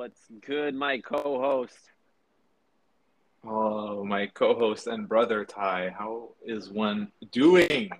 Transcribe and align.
What's 0.00 0.30
good, 0.46 0.74
my 0.74 0.96
co-host? 0.96 1.76
Oh, 3.46 4.02
my 4.02 4.28
co-host 4.28 4.86
and 4.86 5.06
brother 5.06 5.44
Ty. 5.44 5.94
How 5.94 6.30
is 6.42 6.70
one 6.70 7.12
doing? 7.32 7.90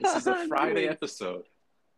This 0.00 0.14
is 0.16 0.26
a 0.26 0.34
Friday 0.48 0.74
doing- 0.76 0.88
episode. 0.88 1.44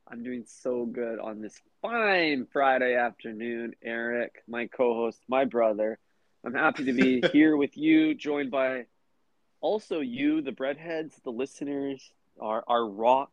I'm 0.09 0.25
doing 0.25 0.43
so 0.45 0.87
good 0.87 1.21
on 1.21 1.41
this 1.41 1.61
fine 1.81 2.49
Friday 2.53 2.97
afternoon, 2.97 3.77
Eric, 3.81 4.43
my 4.49 4.67
co-host, 4.67 5.21
my 5.29 5.45
brother. 5.45 6.01
I'm 6.45 6.55
happy 6.55 6.87
to 6.87 6.93
be 6.93 7.21
here 7.33 7.57
with 7.57 7.77
you, 7.77 8.13
joined 8.13 8.51
by 8.51 8.87
also 9.61 10.01
you, 10.01 10.43
the 10.43 10.51
breadheads, 10.51 11.13
the 11.23 11.31
listeners, 11.31 12.11
our 12.41 12.65
our 12.67 12.85
rock. 12.85 13.31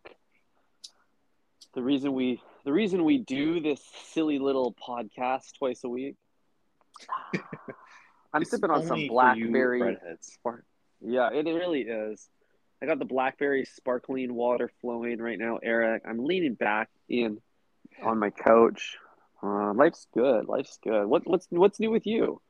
The 1.73 1.81
reason 1.81 2.13
we 2.13 2.43
the 2.63 2.71
reason 2.71 3.03
we 3.03 3.17
do 3.17 3.59
this 3.59 3.81
silly 4.11 4.39
little 4.39 4.75
podcast 4.75 5.57
twice 5.57 5.83
a 5.83 5.89
week. 5.89 6.15
I'm 8.33 8.45
sipping 8.45 8.69
on 8.69 8.83
some 8.83 8.91
only 8.93 9.07
for 9.07 9.35
you 9.35 9.49
blackberry. 9.51 9.97
Spark. 10.21 10.65
Yeah, 11.01 11.29
it 11.31 11.45
really 11.45 11.81
is. 11.81 12.29
I 12.81 12.85
got 12.85 12.99
the 12.99 13.05
blackberry 13.05 13.65
sparkling 13.65 14.33
water 14.33 14.71
flowing 14.81 15.19
right 15.19 15.37
now, 15.37 15.59
Eric. 15.61 16.03
I'm 16.07 16.25
leaning 16.25 16.53
back 16.53 16.89
in 17.09 17.39
on 18.01 18.19
my 18.19 18.29
couch. 18.29 18.97
Uh, 19.43 19.73
life's 19.73 20.07
good. 20.13 20.47
Life's 20.47 20.79
good. 20.83 21.05
What, 21.05 21.27
what's 21.27 21.47
what's 21.49 21.79
new 21.79 21.91
with 21.91 22.05
you? 22.05 22.41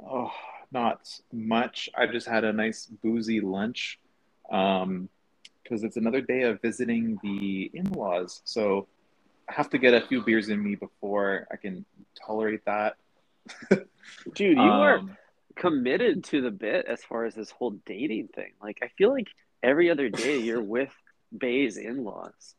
Oh, 0.00 0.32
not 0.72 1.08
much. 1.32 1.88
I 1.96 2.06
just 2.06 2.28
had 2.28 2.44
a 2.44 2.52
nice 2.52 2.86
boozy 2.86 3.40
lunch. 3.40 3.98
Um, 4.50 5.08
because 5.64 5.82
it's 5.82 5.96
another 5.96 6.20
day 6.20 6.42
of 6.42 6.60
visiting 6.60 7.18
the 7.22 7.70
in-laws. 7.72 8.42
So 8.44 8.86
have 9.48 9.70
to 9.70 9.78
get 9.78 9.94
a 9.94 10.00
few 10.06 10.22
beers 10.22 10.48
in 10.48 10.62
me 10.62 10.74
before 10.74 11.46
I 11.50 11.56
can 11.56 11.84
tolerate 12.26 12.64
that. 12.66 12.96
Dude, 14.34 14.56
you 14.56 14.62
are 14.62 14.98
Um, 14.98 15.16
committed 15.56 16.24
to 16.24 16.40
the 16.40 16.50
bit 16.50 16.86
as 16.86 17.02
far 17.04 17.24
as 17.24 17.34
this 17.34 17.50
whole 17.50 17.70
dating 17.86 18.28
thing. 18.28 18.52
Like, 18.62 18.78
I 18.82 18.88
feel 18.88 19.10
like 19.12 19.28
every 19.62 19.90
other 19.90 20.08
day 20.08 20.38
you're 20.46 20.62
with 20.62 20.92
Bay's 21.36 21.76
in-laws. 21.76 22.54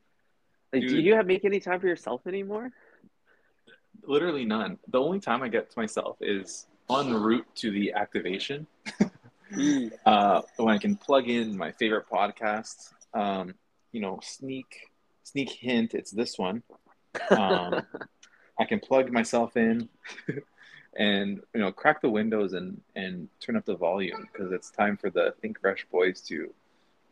Like, 0.74 0.88
do 0.88 1.00
you 1.00 1.16
have 1.16 1.26
make 1.26 1.46
any 1.46 1.60
time 1.60 1.80
for 1.80 1.88
yourself 1.88 2.28
anymore? 2.28 2.72
literally 4.08 4.46
none. 4.46 4.78
The 4.90 5.00
only 5.00 5.20
time 5.20 5.42
I 5.42 5.48
get 5.48 5.72
to 5.72 5.80
myself 5.80 6.18
is 6.22 6.68
en 6.90 7.14
route 7.14 7.48
to 7.56 7.72
the 7.72 7.94
activation. 7.94 8.68
Mm. 9.52 9.92
uh, 10.06 10.42
when 10.58 10.76
I 10.76 10.78
can 10.78 10.96
plug 10.96 11.28
in 11.28 11.58
my 11.58 11.72
favorite 11.72 12.06
podcast. 12.12 12.92
Um, 13.14 13.56
you 13.92 14.02
know, 14.02 14.20
sneak 14.22 14.90
sneak 15.26 15.50
hint, 15.50 15.94
it's 15.94 16.12
this 16.12 16.38
one. 16.38 16.64
Um, 17.32 17.82
I 18.60 18.66
can 18.66 18.82
plug 18.82 19.10
myself 19.10 19.56
in 19.56 19.88
and 20.98 21.42
you 21.54 21.62
know 21.62 21.72
crack 21.72 22.02
the 22.02 22.10
windows 22.10 22.54
and 22.54 22.82
and 22.96 23.30
turn 23.40 23.56
up 23.56 23.66
the 23.66 23.76
volume 23.76 24.28
because 24.32 24.52
it's 24.52 24.70
time 24.70 24.98
for 24.98 25.10
the 25.10 25.34
Think 25.42 25.60
Fresh 25.60 25.88
boys 25.92 26.22
to 26.28 26.54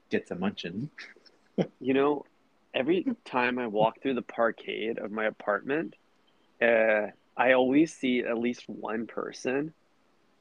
get 0.09 0.27
to 0.27 0.35
munching. 0.35 0.89
You 1.79 1.93
know, 1.93 2.25
every 2.73 3.05
time 3.25 3.59
I 3.59 3.67
walk 3.67 4.01
through 4.01 4.15
the 4.15 4.23
parkade 4.23 4.97
of 4.97 5.11
my 5.11 5.25
apartment, 5.25 5.95
uh, 6.59 7.09
I 7.37 7.53
always 7.53 7.93
see 7.93 8.21
at 8.21 8.39
least 8.39 8.67
one 8.67 9.05
person, 9.05 9.71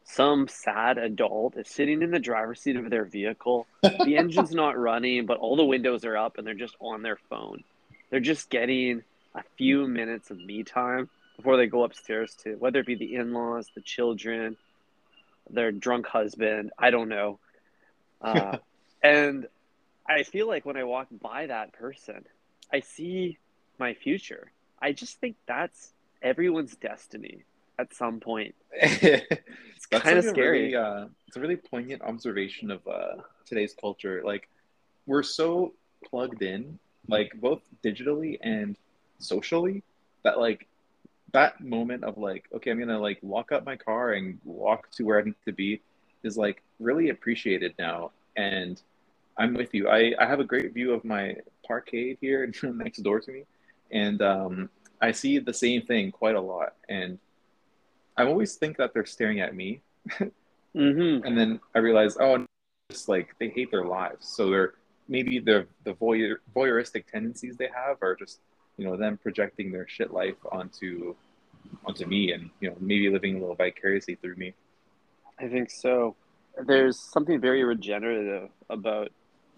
some 0.04 0.48
sad 0.48 0.96
adult, 0.96 1.58
is 1.58 1.68
sitting 1.68 2.00
in 2.00 2.10
the 2.10 2.18
driver's 2.18 2.62
seat 2.62 2.76
of 2.76 2.88
their 2.88 3.04
vehicle. 3.04 3.66
The 3.82 4.16
engine's 4.16 4.52
not 4.52 4.78
running, 4.78 5.26
but 5.26 5.36
all 5.36 5.54
the 5.54 5.66
windows 5.66 6.06
are 6.06 6.16
up 6.16 6.38
and 6.38 6.46
they're 6.46 6.54
just 6.54 6.76
on 6.80 7.02
their 7.02 7.18
phone. 7.28 7.62
They're 8.12 8.20
just 8.20 8.50
getting 8.50 9.02
a 9.34 9.42
few 9.56 9.88
minutes 9.88 10.30
of 10.30 10.36
me 10.36 10.64
time 10.64 11.08
before 11.34 11.56
they 11.56 11.66
go 11.66 11.82
upstairs 11.82 12.34
to 12.44 12.56
whether 12.56 12.80
it 12.80 12.86
be 12.86 12.94
the 12.94 13.14
in 13.14 13.32
laws, 13.32 13.70
the 13.74 13.80
children, 13.80 14.58
their 15.48 15.72
drunk 15.72 16.06
husband. 16.06 16.72
I 16.78 16.90
don't 16.90 17.08
know. 17.08 17.38
Uh, 18.20 18.58
and 19.02 19.46
I 20.06 20.24
feel 20.24 20.46
like 20.46 20.66
when 20.66 20.76
I 20.76 20.84
walk 20.84 21.08
by 21.22 21.46
that 21.46 21.72
person, 21.72 22.26
I 22.70 22.80
see 22.80 23.38
my 23.78 23.94
future. 23.94 24.52
I 24.78 24.92
just 24.92 25.18
think 25.18 25.36
that's 25.46 25.94
everyone's 26.20 26.76
destiny 26.76 27.44
at 27.78 27.94
some 27.94 28.20
point. 28.20 28.54
it's 28.72 29.86
kinda 29.90 30.22
scary. 30.22 30.64
Really, 30.64 30.76
uh, 30.76 31.06
it's 31.28 31.38
a 31.38 31.40
really 31.40 31.56
poignant 31.56 32.02
observation 32.02 32.70
of 32.70 32.86
uh, 32.86 33.22
today's 33.46 33.74
culture. 33.80 34.20
Like, 34.22 34.50
we're 35.06 35.22
so 35.22 35.72
plugged 36.04 36.42
in, 36.42 36.78
like 37.08 37.32
both 37.40 37.60
digitally 37.84 38.38
and 38.42 38.76
socially, 39.18 39.82
that 40.24 40.38
like 40.38 40.66
that 41.32 41.60
moment 41.60 42.04
of 42.04 42.18
like, 42.18 42.44
okay, 42.54 42.70
I'm 42.70 42.78
gonna 42.78 42.98
like 42.98 43.18
lock 43.22 43.52
up 43.52 43.64
my 43.64 43.76
car 43.76 44.12
and 44.12 44.38
walk 44.44 44.90
to 44.92 45.04
where 45.04 45.18
I 45.20 45.24
need 45.24 45.34
to 45.46 45.52
be, 45.52 45.80
is 46.22 46.36
like 46.36 46.62
really 46.80 47.10
appreciated 47.10 47.74
now. 47.78 48.12
And 48.36 48.80
I'm 49.38 49.54
with 49.54 49.72
you. 49.74 49.88
I, 49.88 50.14
I 50.18 50.26
have 50.26 50.40
a 50.40 50.44
great 50.44 50.74
view 50.74 50.92
of 50.92 51.04
my 51.04 51.36
parkade 51.68 52.18
here 52.20 52.52
next 52.62 52.98
door 52.98 53.20
to 53.20 53.32
me, 53.32 53.44
and 53.90 54.20
um, 54.22 54.70
I 55.00 55.12
see 55.12 55.38
the 55.38 55.54
same 55.54 55.82
thing 55.82 56.12
quite 56.12 56.36
a 56.36 56.40
lot. 56.40 56.74
And 56.88 57.18
I 58.16 58.24
always 58.26 58.56
think 58.56 58.76
that 58.76 58.92
they're 58.92 59.06
staring 59.06 59.40
at 59.40 59.54
me, 59.54 59.80
Mm-hmm. 60.74 61.26
and 61.26 61.36
then 61.36 61.60
I 61.74 61.80
realize, 61.80 62.16
oh, 62.18 62.46
it's 62.88 63.08
like 63.08 63.34
they 63.38 63.48
hate 63.48 63.70
their 63.70 63.84
lives. 63.84 64.26
So 64.28 64.48
they're 64.50 64.74
maybe 65.08 65.38
the 65.38 65.66
the 65.84 65.94
voyeur, 65.94 66.36
voyeuristic 66.54 67.06
tendencies 67.06 67.56
they 67.56 67.68
have 67.74 67.98
are 68.02 68.14
just 68.14 68.40
you 68.76 68.86
know 68.86 68.96
them 68.96 69.18
projecting 69.18 69.70
their 69.72 69.86
shit 69.88 70.12
life 70.12 70.36
onto 70.50 71.14
onto 71.84 72.06
me, 72.06 72.32
and 72.32 72.50
you 72.60 72.70
know 72.70 72.76
maybe 72.80 73.08
living 73.10 73.36
a 73.36 73.40
little 73.40 73.54
vicariously 73.54 74.14
through 74.16 74.36
me. 74.36 74.54
I 75.38 75.48
think 75.48 75.70
so. 75.70 76.16
There's 76.66 76.98
something 76.98 77.40
very 77.40 77.64
regenerative 77.64 78.50
about 78.68 79.10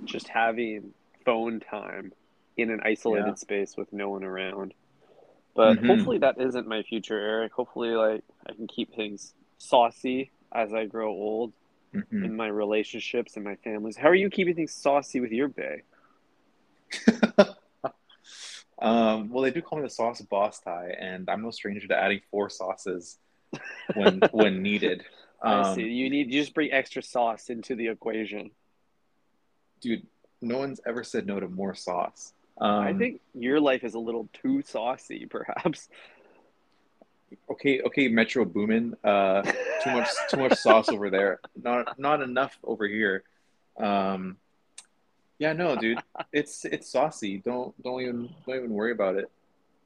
just 0.05 0.28
having 0.28 0.94
phone 1.25 1.61
time 1.61 2.12
in 2.56 2.71
an 2.71 2.81
isolated 2.84 3.26
Yeah. 3.26 3.34
space 3.34 3.76
with 3.76 3.93
no 3.93 4.11
one 4.11 4.25
around. 4.25 4.75
But 5.55 5.78
Mhm. 5.78 5.87
hopefully 5.87 6.19
that 6.19 6.41
isn't 6.41 6.66
my 6.66 6.82
future, 6.82 7.19
Eric. 7.19 7.53
Hopefully, 7.53 7.91
like 7.91 8.22
I 8.49 8.53
can 8.55 8.66
keep 8.66 8.94
things 8.94 9.34
saucy 9.59 10.31
as 10.53 10.72
I 10.72 10.87
grow 10.87 11.11
old 11.11 11.53
Mhm. 11.94 12.25
in 12.25 12.37
my 12.37 12.47
relationships 12.49 13.37
and 13.37 13.44
my 13.44 13.56
families. 13.56 13.97
How 13.97 14.09
are 14.09 14.15
you 14.15 14.31
keeping 14.31 14.55
things 14.55 14.72
saucy 14.75 15.21
with 15.21 15.32
your 15.32 15.49
bay? 15.49 15.82
um, 18.78 19.31
well, 19.31 19.43
they 19.43 19.50
do 19.50 19.62
call 19.62 19.78
me 19.78 19.84
the 19.84 19.91
sauce 19.91 20.21
boss 20.22 20.60
Ty, 20.60 20.97
and 20.99 21.28
I'm 21.28 21.43
no 21.43 21.50
stranger 21.50 21.87
to 21.88 21.97
adding 21.97 22.21
four 22.31 22.50
sauces 22.50 23.19
when 23.94 24.21
when 24.32 24.62
needed. 24.62 25.05
I 25.43 25.62
Um, 25.62 25.75
see. 25.75 25.82
You 25.82 26.10
need 26.10 26.32
you 26.32 26.41
just 26.41 26.55
bring 26.55 26.72
extra 26.72 27.03
sauce 27.03 27.50
into 27.50 27.75
the 27.75 27.88
equation. 27.88 28.50
dude, 29.81 30.06
no 30.41 30.59
one's 30.59 30.81
ever 30.87 31.05
said 31.05 31.26
no 31.26 31.38
to 31.38 31.49
more 31.49 31.75
sauce. 31.75 32.32
Um, 32.59 32.81
I 32.82 32.93
think 32.94 33.21
your 33.34 33.61
life 33.61 33.84
is 33.84 33.94
a 33.94 33.99
little 33.99 34.28
too 34.32 34.62
saucy, 34.62 35.26
perhaps. 35.26 35.88
Okay, 37.51 37.81
okay, 37.83 38.09
Metro 38.09 38.45
Boomin, 38.45 38.97
uh, 39.05 39.43
too 39.83 39.91
much, 39.91 40.09
too 40.29 40.39
much 40.39 40.55
sauce 40.59 40.89
over 40.89 41.11
there. 41.11 41.41
Not, 41.62 41.99
not 41.99 42.23
enough 42.23 42.59
over 42.65 42.87
here. 42.87 43.25
Um, 43.79 44.37
yeah, 45.39 45.53
no, 45.53 45.77
dude, 45.77 45.99
it's 46.33 46.65
it's 46.65 46.91
saucy. 46.91 47.39
Don't 47.39 47.75
don't 47.83 48.01
even 48.01 48.29
don't 48.47 48.57
even 48.57 48.71
worry 48.71 48.93
about 48.93 49.17
it. 49.17 49.31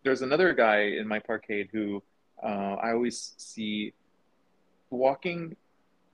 There's 0.05 0.23
another 0.23 0.53
guy 0.53 0.81
in 0.81 1.09
my 1.09 1.21
parkade 1.21 1.71
who 1.73 2.03
uh, 2.43 2.75
I 2.75 2.93
always 2.93 3.33
see 3.39 3.95
walking, 4.91 5.57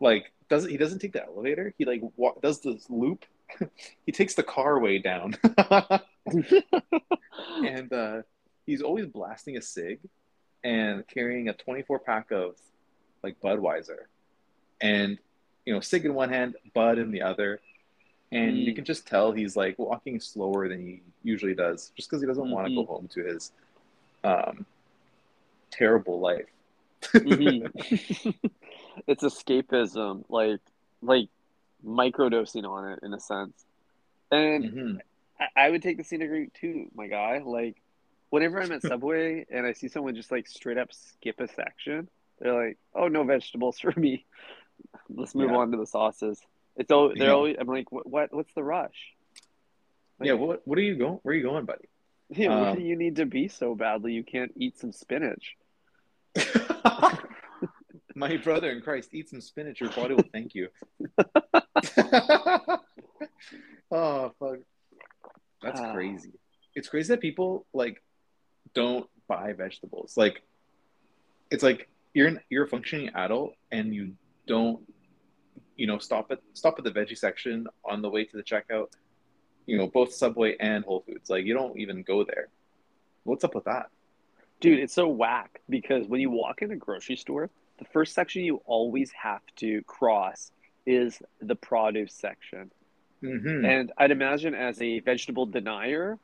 like 0.00 0.32
doesn't 0.48 0.70
he 0.70 0.76
doesn't 0.76 1.00
take 1.00 1.12
the 1.12 1.24
elevator. 1.24 1.74
He 1.78 1.84
like 1.84 2.02
wa- 2.16 2.34
does 2.42 2.60
this 2.60 2.88
loop. 2.88 3.24
he 4.06 4.12
takes 4.12 4.34
the 4.34 4.42
car 4.42 4.78
way 4.78 4.98
down, 4.98 5.36
and 7.64 7.92
uh, 7.92 8.22
he's 8.66 8.82
always 8.82 9.06
blasting 9.06 9.56
a 9.56 9.62
cig 9.62 9.98
and 10.64 11.06
carrying 11.06 11.48
a 11.48 11.52
24 11.52 11.98
pack 12.00 12.30
of 12.32 12.56
like 13.22 13.40
Budweiser, 13.40 14.06
and 14.80 15.18
you 15.64 15.72
know, 15.72 15.80
Sig 15.80 16.04
in 16.04 16.14
one 16.14 16.28
hand, 16.30 16.56
Bud 16.74 16.98
in 16.98 17.10
the 17.10 17.22
other, 17.22 17.60
and 18.32 18.58
you 18.58 18.72
Mm. 18.72 18.76
can 18.76 18.84
just 18.84 19.06
tell 19.06 19.32
he's 19.32 19.56
like 19.56 19.78
walking 19.78 20.18
slower 20.20 20.68
than 20.68 20.80
he 20.84 21.02
usually 21.22 21.54
does, 21.54 21.92
just 21.96 22.10
because 22.10 22.20
he 22.22 22.26
doesn't 22.26 22.50
want 22.50 22.66
to 22.66 22.74
go 22.74 22.84
home 22.84 23.08
to 23.08 23.24
his 23.24 23.52
um, 24.24 24.66
terrible 25.70 26.20
life. 26.20 26.46
Mhm. 27.02 27.70
it's 29.06 29.22
escapism, 29.22 30.24
like 30.28 30.60
like 31.02 31.28
microdosing 31.86 32.64
on 32.68 32.92
it 32.92 33.00
in 33.02 33.12
a 33.12 33.20
sense. 33.20 33.64
And 34.30 34.64
Mhm. 34.64 35.00
I, 35.38 35.66
I 35.66 35.70
would 35.70 35.82
take 35.82 35.96
the 35.98 36.04
scenic 36.04 36.30
route 36.30 36.52
too, 36.54 36.90
my 36.94 37.06
guy. 37.06 37.38
Like 37.38 37.76
whenever 38.34 38.60
I'm 38.60 38.72
at 38.72 38.82
Subway 38.90 39.46
and 39.50 39.64
I 39.66 39.72
see 39.72 39.88
someone 39.88 40.14
just 40.14 40.30
like 40.32 40.46
straight 40.48 40.76
up 40.78 40.92
skip 40.92 41.40
a 41.40 41.48
section, 41.48 42.08
they're 42.40 42.52
like, 42.66 42.78
"Oh, 42.94 43.08
no 43.08 43.22
vegetables 43.24 43.78
for 43.82 43.92
me. 43.98 44.26
Let's 45.08 45.34
move 45.34 45.50
Yeah. 45.50 45.56
on 45.58 45.70
to 45.70 45.76
the 45.78 45.86
sauces." 45.86 46.40
It's 46.76 46.90
all 46.90 47.08
they're 47.16 47.28
Yeah. 47.28 47.34
always. 47.34 47.56
I'm 47.58 47.68
like, 47.68 47.90
"What? 47.92 48.06
what 48.08 48.34
what's 48.34 48.52
the 48.54 48.64
rush?" 48.64 48.98
Like, 50.18 50.26
Yeah, 50.28 50.34
what 50.34 50.66
what 50.66 50.76
are 50.78 50.82
you 50.82 50.96
going? 50.96 51.18
Where 51.22 51.32
are 51.32 51.36
you 51.36 51.44
going, 51.44 51.64
buddy? 51.64 51.88
Yeah, 52.30 52.68
Um, 52.70 52.76
do 52.76 52.82
you 52.82 52.96
need 52.96 53.16
to 53.16 53.26
be 53.26 53.48
so 53.48 53.74
badly 53.74 54.12
you 54.14 54.24
can't 54.24 54.52
eat 54.56 54.78
some 54.78 54.92
spinach? 54.92 55.56
My 58.16 58.36
brother 58.38 58.70
in 58.70 58.80
Christ, 58.80 59.10
eat 59.12 59.28
some 59.28 59.40
spinach. 59.40 59.80
Your 59.80 59.90
body 59.90 60.14
will 60.14 60.28
thank 60.32 60.54
you. 60.54 60.68
oh 63.90 64.32
fuck, 64.38 64.58
that's 65.62 65.80
Ah. 65.80 65.92
crazy. 65.92 66.32
It's 66.74 66.88
crazy 66.88 67.08
that 67.12 67.20
people 67.20 67.66
like 67.72 68.02
don't 68.74 69.08
buy 69.28 69.52
vegetables. 69.52 70.16
Like, 70.16 70.42
it's 71.50 71.62
like 71.62 71.88
you're 72.12 72.28
an, 72.28 72.40
you're 72.50 72.64
a 72.64 72.68
functioning 72.68 73.10
adult 73.14 73.54
and 73.70 73.94
you 73.94 74.12
don't, 74.46 74.80
you 75.76 75.86
know, 75.86 75.98
stop 75.98 76.30
at 76.30 76.40
stop 76.52 76.74
at 76.78 76.84
the 76.84 76.90
veggie 76.90 77.18
section 77.18 77.66
on 77.84 78.02
the 78.02 78.10
way 78.10 78.24
to 78.24 78.36
the 78.36 78.42
checkout. 78.42 78.88
You 79.66 79.78
know, 79.78 79.86
both 79.86 80.12
Subway 80.12 80.56
and 80.60 80.84
Whole 80.84 81.00
Foods. 81.06 81.30
Like, 81.30 81.46
you 81.46 81.54
don't 81.54 81.78
even 81.78 82.02
go 82.02 82.24
there. 82.24 82.48
What's 83.24 83.44
up 83.44 83.54
with 83.54 83.64
that? 83.64 83.86
Dude, 84.60 84.78
it's 84.78 84.92
so 84.92 85.08
whack 85.08 85.60
because 85.68 86.06
when 86.06 86.20
you 86.20 86.30
walk 86.30 86.62
in 86.62 86.70
a 86.70 86.76
grocery 86.76 87.16
store, 87.16 87.50
the 87.78 87.84
first 87.86 88.14
section 88.14 88.44
you 88.44 88.60
always 88.66 89.10
have 89.12 89.42
to 89.56 89.82
cross 89.82 90.52
is 90.86 91.20
the 91.40 91.54
produce 91.54 92.14
section. 92.14 92.70
Mm-hmm. 93.22 93.64
And 93.64 93.92
I'd 93.96 94.10
imagine 94.10 94.54
as 94.54 94.80
a 94.80 95.00
vegetable 95.00 95.46
denier, 95.46 96.18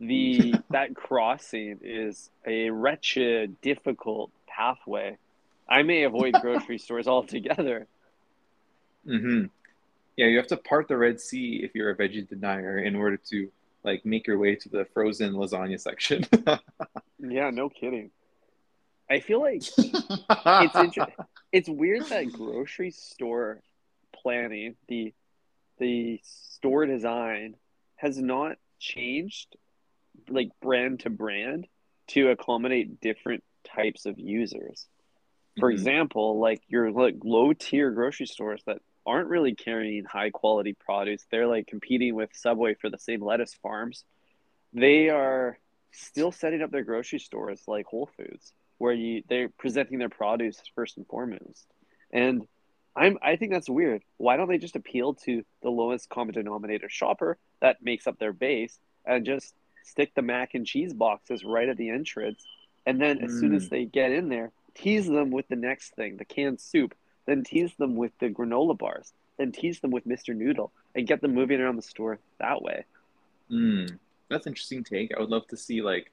the 0.00 0.54
that 0.70 0.96
crossing 0.96 1.78
is 1.82 2.30
a 2.46 2.70
wretched, 2.70 3.60
difficult 3.60 4.30
pathway. 4.48 5.18
I 5.68 5.82
may 5.82 6.04
avoid 6.04 6.34
grocery 6.40 6.78
stores 6.78 7.06
altogether. 7.06 7.86
Mm-hmm. 9.06 9.46
Yeah, 10.16 10.26
you 10.26 10.36
have 10.38 10.48
to 10.48 10.56
part 10.56 10.88
the 10.88 10.96
Red 10.96 11.20
Sea 11.20 11.60
if 11.62 11.74
you're 11.74 11.90
a 11.90 11.96
veggie 11.96 12.28
denier 12.28 12.78
in 12.78 12.96
order 12.96 13.18
to 13.30 13.50
like 13.84 14.04
make 14.04 14.26
your 14.26 14.38
way 14.38 14.56
to 14.56 14.68
the 14.68 14.86
frozen 14.92 15.34
lasagna 15.34 15.80
section. 15.80 16.24
Yeah, 17.22 17.50
no 17.50 17.68
kidding. 17.68 18.10
I 19.10 19.20
feel 19.20 19.40
like 19.40 19.62
it's 19.76 20.74
inter- 20.74 21.12
it's 21.52 21.68
weird 21.68 22.06
that 22.06 22.32
grocery 22.32 22.92
store 22.92 23.60
planning, 24.12 24.76
the 24.88 25.12
the 25.78 26.20
store 26.22 26.86
design 26.86 27.56
has 27.96 28.18
not 28.18 28.56
changed 28.78 29.56
like 30.28 30.50
brand 30.60 31.00
to 31.00 31.10
brand 31.10 31.66
to 32.08 32.28
accommodate 32.28 33.00
different 33.00 33.44
types 33.64 34.06
of 34.06 34.18
users. 34.18 34.86
For 35.58 35.70
Mhm. 35.70 35.74
example, 35.74 36.38
like 36.38 36.62
your 36.68 36.90
like 36.92 37.16
low 37.22 37.52
tier 37.52 37.90
grocery 37.90 38.26
stores 38.26 38.62
that 38.66 38.82
aren't 39.06 39.28
really 39.28 39.54
carrying 39.54 40.04
high 40.04 40.30
quality 40.30 40.74
produce, 40.74 41.26
they're 41.30 41.46
like 41.46 41.66
competing 41.66 42.14
with 42.14 42.30
Subway 42.34 42.74
for 42.74 42.90
the 42.90 42.98
same 42.98 43.22
lettuce 43.22 43.54
farms. 43.54 44.04
They 44.72 45.08
are 45.10 45.58
still 45.92 46.32
setting 46.32 46.62
up 46.62 46.70
their 46.70 46.84
grocery 46.84 47.18
stores 47.18 47.62
like 47.66 47.86
Whole 47.86 48.10
Foods, 48.16 48.52
where 48.78 48.92
you 48.92 49.22
they're 49.28 49.48
presenting 49.48 49.98
their 49.98 50.08
produce 50.08 50.60
first 50.74 50.96
and 50.96 51.06
foremost. 51.06 51.66
And 52.12 52.46
I'm 52.96 53.18
I 53.22 53.36
think 53.36 53.52
that's 53.52 53.68
weird. 53.70 54.02
Why 54.16 54.36
don't 54.36 54.48
they 54.48 54.58
just 54.58 54.76
appeal 54.76 55.14
to 55.26 55.44
the 55.62 55.70
lowest 55.70 56.08
common 56.08 56.34
denominator 56.34 56.88
shopper 56.88 57.38
that 57.60 57.82
makes 57.82 58.06
up 58.06 58.18
their 58.18 58.32
base 58.32 58.78
and 59.04 59.24
just 59.24 59.54
stick 59.84 60.12
the 60.14 60.22
mac 60.22 60.54
and 60.54 60.66
cheese 60.66 60.92
boxes 60.92 61.44
right 61.44 61.68
at 61.68 61.76
the 61.76 61.90
entrance 61.90 62.44
and 62.86 63.00
then 63.00 63.18
as 63.18 63.38
soon 63.38 63.54
as 63.54 63.68
they 63.68 63.84
get 63.84 64.10
in 64.10 64.28
there, 64.30 64.50
tease 64.74 65.06
them 65.06 65.30
with 65.30 65.46
the 65.48 65.56
next 65.56 65.94
thing, 65.94 66.16
the 66.16 66.24
canned 66.24 66.60
soup, 66.60 66.94
then 67.26 67.44
tease 67.44 67.72
them 67.76 67.94
with 67.94 68.12
the 68.20 68.30
granola 68.30 68.76
bars, 68.76 69.12
then 69.36 69.52
tease 69.52 69.80
them 69.80 69.90
with 69.90 70.06
Mr. 70.06 70.34
Noodle 70.34 70.72
and 70.94 71.06
get 71.06 71.20
them 71.20 71.34
moving 71.34 71.60
around 71.60 71.76
the 71.76 71.82
store 71.82 72.18
that 72.38 72.62
way. 72.62 72.84
Mm, 73.50 73.98
that's 74.30 74.46
an 74.46 74.52
interesting 74.52 74.82
take. 74.82 75.12
I 75.14 75.20
would 75.20 75.28
love 75.28 75.46
to 75.48 75.56
see 75.56 75.82
like 75.82 76.10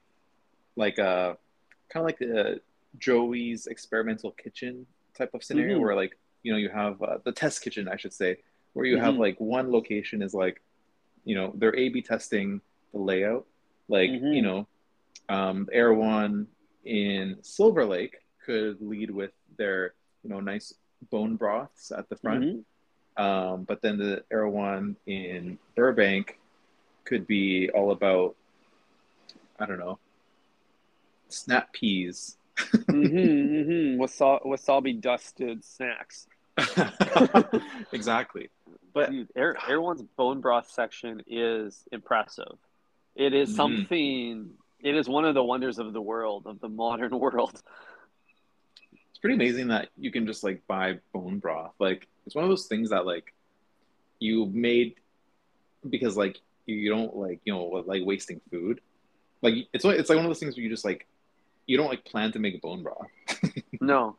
like 0.76 0.98
uh 0.98 1.34
kind 1.88 2.02
of 2.02 2.04
like 2.04 2.18
the 2.18 2.60
Joey's 2.98 3.66
experimental 3.66 4.32
kitchen 4.32 4.86
type 5.16 5.32
of 5.34 5.42
scenario 5.42 5.78
Mhm. 5.78 5.82
where 5.82 5.94
like 5.96 6.18
you 6.42 6.52
know 6.52 6.58
you 6.58 6.68
have 6.68 7.02
uh, 7.02 7.18
the 7.24 7.32
test 7.32 7.62
kitchen 7.62 7.88
I 7.88 7.96
should 7.96 8.12
say 8.12 8.36
where 8.74 8.86
you 8.86 8.98
have 8.98 9.14
Mhm. 9.14 9.18
like 9.20 9.40
one 9.40 9.72
location 9.72 10.20
is 10.22 10.34
like 10.34 10.60
you 11.24 11.34
know 11.34 11.52
they're 11.56 11.74
A 11.74 11.88
B 11.88 12.02
testing 12.02 12.60
the 12.92 12.98
layout 13.00 13.46
like 13.88 14.10
Mhm. 14.10 14.34
you 14.36 14.42
know 14.42 14.66
um 15.28 15.68
Erewhon 15.72 16.46
in 16.84 17.36
Silver 17.42 17.84
Lake 17.84 18.16
could 18.44 18.80
lead 18.80 19.10
with 19.10 19.32
their 19.56 19.94
you 20.22 20.30
know 20.30 20.40
nice 20.40 20.74
bone 21.10 21.36
broths 21.36 21.92
at 21.92 22.08
the 22.08 22.16
front 22.16 22.44
Mhm. 22.44 23.22
um, 23.22 23.64
but 23.64 23.82
then 23.82 23.98
the 23.98 24.24
Erewhon 24.30 24.96
in 25.06 25.58
Burbank 25.76 26.38
could 27.04 27.26
be 27.26 27.70
all 27.70 27.90
about, 27.90 28.36
I 29.58 29.64
don't 29.66 29.78
know, 29.78 29.98
snap 31.28 31.72
peas. 31.72 32.36
Mhm, 32.88 33.66
mhm. 33.66 33.96
Wasa- 33.98 34.40
wasabi 34.44 35.00
dusted 35.00 35.64
snacks. 35.64 36.26
exactly. 37.92 38.50
But 38.92 39.10
Dude, 39.10 39.28
Air, 39.36 39.56
Erewhon's 39.68 40.02
bone 40.02 40.40
broth 40.40 40.68
section 40.70 41.22
is 41.26 41.84
impressive. 41.92 42.56
It 43.18 43.34
is 43.34 43.50
Mhm. 43.50 43.56
something. 43.56 44.54
It 44.80 44.94
is 44.94 45.08
one 45.08 45.24
of 45.26 45.34
the 45.34 45.42
wonders 45.42 45.78
of 45.78 45.92
the 45.92 46.00
world, 46.00 46.46
of 46.46 46.60
the 46.60 46.68
modern 46.68 47.10
world. 47.18 47.60
it's 49.10 49.18
pretty 49.20 49.34
amazing 49.34 49.68
that 49.68 49.88
you 49.98 50.12
can 50.12 50.24
just 50.26 50.44
like 50.44 50.64
buy 50.68 51.00
bone 51.12 51.40
broth. 51.40 51.74
Like 51.80 52.06
it's 52.24 52.34
one 52.36 52.44
of 52.44 52.48
those 52.48 52.66
things 52.68 52.90
that 52.90 53.04
like 53.04 53.34
you 54.20 54.46
made 54.46 54.94
because 55.90 56.16
like 56.16 56.38
you 56.66 56.88
don't 56.90 57.16
like 57.16 57.40
you 57.44 57.52
know 57.52 57.64
like 57.86 58.02
wasting 58.06 58.40
food. 58.50 58.80
Like 59.42 59.54
it's 59.72 59.84
like 59.84 59.98
it's 59.98 60.08
like 60.08 60.16
one 60.16 60.24
of 60.24 60.30
those 60.30 60.38
things 60.38 60.56
where 60.56 60.62
you 60.62 60.70
just 60.70 60.84
like 60.84 61.06
you 61.66 61.76
don't 61.76 61.88
like 61.88 62.04
plan 62.04 62.30
to 62.32 62.38
make 62.38 62.62
bone 62.62 62.82
broth. 62.84 63.08
No, 63.80 64.16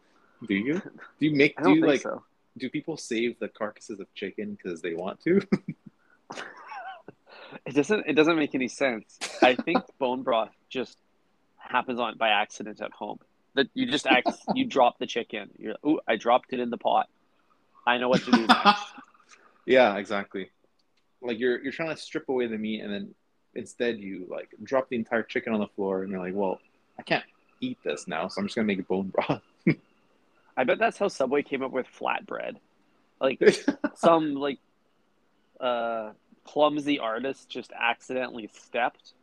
Do 0.48 0.54
you? 0.54 0.80
Do 1.20 1.26
you 1.26 1.36
make? 1.42 1.62
Do 1.64 1.74
you 1.74 1.86
like? 1.86 2.02
so. 2.02 2.24
Do 2.58 2.70
people 2.70 2.98
save 2.98 3.40
the 3.40 3.48
carcasses 3.48 4.00
of 4.02 4.14
chicken 4.14 4.56
because 4.62 4.82
they 4.82 4.94
want 4.94 5.22
to? 5.24 5.40
It 7.66 7.74
doesn't. 7.74 8.06
It 8.08 8.14
doesn't 8.14 8.36
make 8.36 8.56
any 8.56 8.68
sense. 8.68 9.18
I 9.42 9.56
think 9.56 9.84
bone 10.00 10.24
broth 10.24 10.52
just 10.70 10.98
happens 11.58 12.00
on 12.00 12.18
by 12.18 12.30
accident 12.30 12.82
at 12.82 12.92
home. 12.92 13.20
That 13.56 13.68
you 13.74 13.88
just 13.88 14.08
act. 14.08 14.30
you 14.56 14.66
drop 14.66 15.00
the 15.00 15.08
chicken. 15.08 15.50
You're. 15.58 15.72
like, 15.72 15.86
Ooh, 15.86 16.00
I 16.08 16.16
dropped 16.16 16.54
it 16.54 16.60
in 16.60 16.70
the 16.70 16.78
pot. 16.78 17.08
I 17.86 17.98
know 17.98 18.10
what 18.10 18.24
to 18.24 18.32
do 18.32 18.46
next. 18.46 18.84
yeah, 19.66 19.98
exactly. 19.98 20.50
Like 21.22 21.40
you're 21.40 21.62
you're 21.62 21.72
trying 21.72 21.90
to 21.90 21.98
strip 21.98 22.30
away 22.30 22.48
the 22.48 22.58
meat, 22.58 22.82
and 22.82 22.94
then 22.94 23.16
instead 23.56 24.00
you 24.00 24.28
like 24.30 24.50
drop 24.64 24.90
the 24.90 24.96
entire 24.96 25.24
chicken 25.24 25.54
on 25.54 25.60
the 25.60 25.68
floor, 25.68 26.04
and 26.04 26.12
you're 26.12 26.20
like, 26.20 26.36
well, 26.36 26.60
I 26.98 27.02
can't 27.02 27.26
eat 27.62 27.78
this 27.84 28.08
now, 28.08 28.28
so 28.28 28.40
I'm 28.40 28.48
just 28.48 28.56
gonna 28.56 28.66
make 28.66 28.80
a 28.80 28.84
bone 28.84 29.08
broth. 29.10 29.42
I 30.58 30.64
bet 30.64 30.78
that's 30.78 30.98
how 30.98 31.08
Subway 31.08 31.42
came 31.42 31.64
up 31.64 31.72
with 31.72 31.88
flatbread. 31.88 32.58
Like 33.20 33.42
some 33.96 34.36
like 34.36 34.60
uh 35.60 36.12
clumsy 36.54 36.98
artist 36.98 37.48
just 37.50 37.72
accidentally 37.80 38.50
stepped 38.54 39.14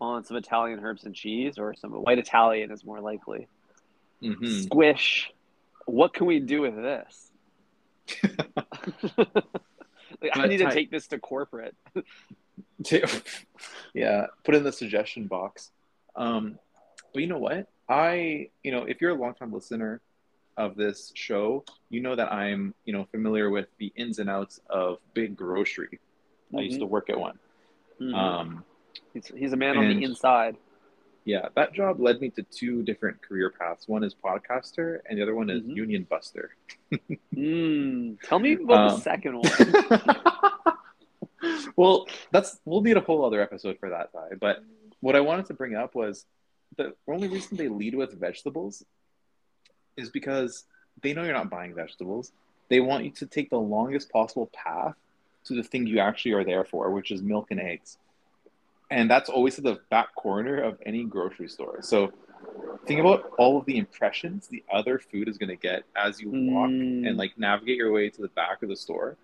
on 0.00 0.22
some 0.24 0.36
Italian 0.36 0.84
herbs 0.84 1.04
and 1.04 1.14
cheese, 1.14 1.58
or 1.58 1.74
some 1.74 1.92
white 1.92 2.18
Italian 2.18 2.70
is 2.70 2.84
more 2.84 3.00
likely. 3.00 3.48
hmm 4.20 4.44
Squish. 4.44 5.32
What 5.86 6.12
can 6.12 6.26
we 6.26 6.40
do 6.40 6.60
with 6.60 6.76
this? 6.76 7.30
like, 10.22 10.36
I 10.36 10.46
need 10.46 10.58
to 10.58 10.70
take 10.70 10.90
this 10.90 11.06
to 11.08 11.18
corporate. 11.18 11.74
yeah, 13.94 14.26
put 14.44 14.54
in 14.54 14.62
the 14.62 14.72
suggestion 14.72 15.26
box. 15.26 15.70
Um, 16.16 16.58
but 17.14 17.20
you 17.22 17.28
know 17.28 17.38
what? 17.38 17.66
I, 17.88 18.50
you 18.62 18.72
know, 18.72 18.84
if 18.84 19.00
you're 19.00 19.12
a 19.12 19.14
longtime 19.14 19.52
listener 19.52 20.02
of 20.58 20.76
this 20.76 21.12
show, 21.14 21.64
you 21.88 22.00
know 22.00 22.14
that 22.14 22.30
I'm, 22.30 22.74
you 22.84 22.92
know, 22.92 23.06
familiar 23.10 23.48
with 23.48 23.68
the 23.78 23.90
ins 23.96 24.18
and 24.18 24.28
outs 24.28 24.60
of 24.68 24.98
big 25.14 25.34
grocery. 25.34 25.98
I 26.56 26.60
used 26.60 26.80
to 26.80 26.86
work 26.86 27.10
at 27.10 27.18
one. 27.18 27.38
Mhm. 28.00 28.14
Um, 28.14 28.64
he's, 29.12 29.26
he's 29.28 29.52
a 29.52 29.56
man 29.56 29.76
on 29.76 29.88
the 29.88 30.04
inside. 30.04 30.56
yeah, 31.24 31.48
that 31.56 31.72
job 31.74 32.00
led 32.00 32.20
me 32.20 32.30
to 32.30 32.42
two 32.44 32.82
different 32.82 33.20
career 33.20 33.50
paths. 33.50 33.86
One 33.88 34.02
is 34.02 34.14
podcaster, 34.14 35.00
and 35.06 35.18
the 35.18 35.22
other 35.22 35.34
one 35.34 35.50
is 35.50 35.62
Mhm. 35.62 35.76
union 35.76 36.06
buster. 36.08 36.54
Mm, 37.34 38.20
tell 38.22 38.38
me 38.40 38.54
about 38.54 38.88
the 38.88 38.94
Um, 38.94 39.00
second 39.00 39.42
one. 39.42 40.76
well, 41.76 42.06
that's 42.32 42.58
we'll 42.64 42.80
need 42.80 42.96
a 42.96 43.00
whole 43.00 43.24
other 43.24 43.40
episode 43.40 43.78
for 43.78 43.90
that, 43.90 44.12
Ty. 44.12 44.36
But 44.40 44.64
what 45.00 45.14
I 45.14 45.20
wanted 45.20 45.46
to 45.46 45.54
bring 45.54 45.76
up 45.76 45.94
was 45.94 46.26
the 46.76 46.94
only 47.06 47.28
reason 47.28 47.56
they 47.56 47.68
lead 47.68 47.94
with 47.94 48.18
vegetables 48.18 48.84
is 49.96 50.10
because 50.10 50.64
they 51.02 51.12
know 51.12 51.22
you're 51.22 51.34
not 51.34 51.50
buying 51.50 51.74
vegetables. 51.74 52.32
They 52.68 52.80
want 52.80 53.04
you 53.04 53.10
to 53.12 53.26
take 53.26 53.50
the 53.50 53.60
longest 53.60 54.10
possible 54.10 54.50
path 54.52 54.96
to 55.48 55.54
the 55.54 55.62
thing 55.62 55.86
you 55.86 55.98
actually 55.98 56.32
are 56.32 56.44
there 56.44 56.64
for, 56.64 56.90
which 56.90 57.10
is 57.10 57.22
milk 57.22 57.50
and 57.50 57.60
eggs. 57.60 57.98
And 58.90 59.10
that's 59.10 59.28
always 59.28 59.58
at 59.58 59.64
the 59.64 59.80
back 59.90 60.14
corner 60.14 60.60
of 60.62 60.78
any 60.86 61.04
grocery 61.04 61.48
store. 61.48 61.78
So 61.82 62.12
think 62.86 63.00
about 63.00 63.32
all 63.36 63.58
of 63.58 63.66
the 63.66 63.76
impressions 63.76 64.46
the 64.48 64.62
other 64.72 64.98
food 64.98 65.28
is 65.28 65.36
going 65.36 65.50
to 65.50 65.56
get 65.56 65.82
as 65.96 66.20
you 66.20 66.30
walk 66.30 66.70
Mm. 66.70 67.06
and 67.06 67.16
like 67.16 67.36
navigate 67.38 67.76
your 67.76 67.92
way 67.92 68.08
to 68.08 68.22
the 68.22 68.28
back 68.28 68.62
of 68.62 68.68
the 68.68 68.76
store. 68.76 69.16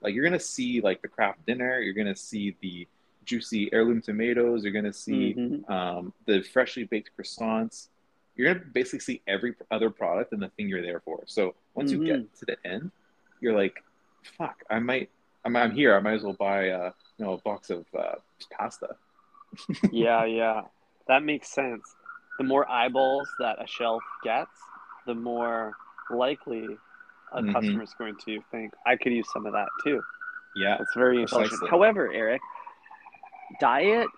Like 0.00 0.14
you're 0.14 0.24
going 0.24 0.32
to 0.38 0.44
see 0.44 0.80
like 0.80 1.02
the 1.02 1.08
craft 1.08 1.44
dinner, 1.46 1.78
you're 1.80 1.94
going 1.94 2.08
to 2.08 2.16
see 2.16 2.56
the 2.60 2.88
juicy 3.24 3.72
heirloom 3.72 4.02
tomatoes, 4.02 4.64
you're 4.64 4.72
going 4.72 4.84
to 4.84 4.92
see 4.92 5.34
Mhm. 5.34 5.70
um, 5.70 6.12
the 6.26 6.42
freshly 6.42 6.84
baked 6.84 7.10
croissants. 7.16 7.88
you're 8.34 8.50
gonna 8.54 8.64
basically 8.72 8.98
see 8.98 9.20
every 9.28 9.54
other 9.70 9.90
product 9.90 10.32
and 10.32 10.40
the 10.40 10.48
thing 10.48 10.66
you're 10.66 10.80
there 10.80 11.00
for. 11.00 11.22
So 11.26 11.54
once 11.74 11.92
you 11.92 11.98
Mhm. 11.98 12.00
the 12.00 12.06
thing 12.06 12.08
you're 12.08 12.16
there 12.16 12.26
for, 12.26 12.32
so 12.32 12.32
once 12.32 12.32
you 12.32 12.32
get 12.32 12.34
to 12.38 12.44
the 12.46 12.66
end, 12.66 12.90
you're 13.42 13.52
like, 13.54 13.84
fuck, 14.38 14.64
I 14.70 14.78
might, 14.78 15.10
I'm, 15.44 15.56
I'm 15.56 15.72
here. 15.72 15.94
I 15.96 16.00
might 16.00 16.14
as 16.14 16.22
well 16.22 16.34
buy, 16.34 16.70
uh, 16.70 16.92
you 17.18 17.24
know, 17.24 17.32
a 17.34 17.38
box 17.38 17.70
of 17.70 17.84
uh, 17.98 18.14
pasta. 18.50 18.96
Yeah, 19.92 20.24
yeah. 20.24 20.62
That 21.08 21.22
makes 21.22 21.48
sense. 21.48 21.94
The 22.38 22.44
more 22.44 22.68
eyeballs 22.70 23.28
that 23.38 23.62
a 23.62 23.66
shelf 23.66 24.02
gets, 24.24 24.50
the 25.06 25.14
more 25.14 25.74
likely 26.10 26.78
a 27.32 27.42
Mhm. 27.42 27.52
customer 27.52 27.82
is 27.82 27.94
going 27.98 28.16
to 28.24 28.40
think, 28.50 28.72
I 28.86 28.96
could 28.96 29.12
use 29.12 29.28
some 29.32 29.44
of 29.46 29.52
that 29.52 29.68
too. 29.84 30.02
Yeah, 30.54 30.78
it's 30.80 30.94
very 30.94 31.20
intelligent. 31.20 31.68
However, 31.68 32.10
Eric, 32.12 32.40
diet 33.60 34.08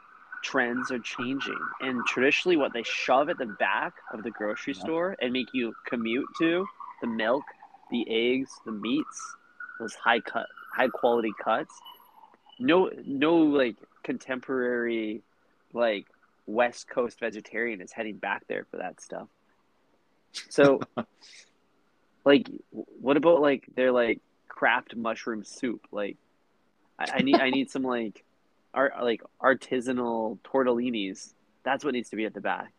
trends 0.43 0.91
are 0.91 0.99
changing. 1.01 1.59
And 1.81 2.05
traditionally, 2.07 2.57
what 2.57 2.73
they 2.73 2.83
shove 2.83 3.29
at 3.29 3.39
the 3.39 3.47
back 3.47 3.95
of 4.13 4.23
the 4.23 4.31
grocery 4.31 4.75
Yeah. 4.75 4.81
store 4.83 5.17
and 5.21 5.33
make 5.33 5.49
you 5.53 5.75
commute 5.87 6.29
to 6.39 6.67
the 7.01 7.07
milk, 7.07 7.45
the 7.91 8.05
eggs, 8.09 8.51
the 8.67 8.73
meats, 8.73 9.37
those 9.81 9.95
high 9.95 10.21
cut, 10.21 10.47
high 10.75 10.89
quality 10.89 11.33
cuts. 11.43 11.75
No, 12.59 12.91
no, 13.05 13.37
like 13.37 13.77
contemporary, 14.03 15.23
like 15.73 16.07
West 16.47 16.89
Coast 16.89 17.19
vegetarian 17.21 17.81
is 17.81 17.93
heading 17.93 18.17
back 18.17 18.47
there 18.49 18.67
for 18.71 18.79
that 18.79 19.01
stuff. 19.01 19.29
So, 20.49 20.81
like, 22.25 22.49
what 22.71 23.17
about 23.17 23.41
like 23.41 23.65
their 23.75 23.93
like 23.93 24.21
craft 24.49 24.95
mushroom 24.95 25.45
soup? 25.45 25.87
Like, 25.91 26.17
I, 26.99 27.07
I 27.15 27.23
need 27.23 27.41
I 27.41 27.51
need 27.51 27.71
some 27.71 27.83
like 27.83 28.25
art 28.73 28.95
like 29.03 29.23
artisanal 29.43 30.39
tortellinis. 30.41 31.33
That's 31.65 31.85
what 31.85 31.95
needs 31.95 32.11
to 32.11 32.17
be 32.17 32.25
at 32.25 32.35
the 32.35 32.41
back. 32.41 32.73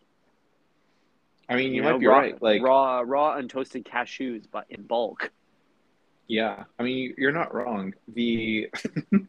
I 1.47 1.55
mean, 1.55 1.73
you, 1.73 1.81
know, 1.81 1.91
might 1.91 1.99
be 1.99 2.07
raw, 2.07 2.17
right. 2.17 2.41
Like, 2.41 2.61
raw, 2.63 3.03
raw 3.05 3.37
untoasted 3.37 3.85
cashews, 3.85 4.45
but 4.51 4.65
in 4.69 4.81
bulk. 4.83 5.31
Yeah, 6.27 6.63
I 6.79 6.83
mean, 6.83 7.13
you're 7.17 7.31
not 7.31 7.53
wrong. 7.53 7.93
The 8.07 8.69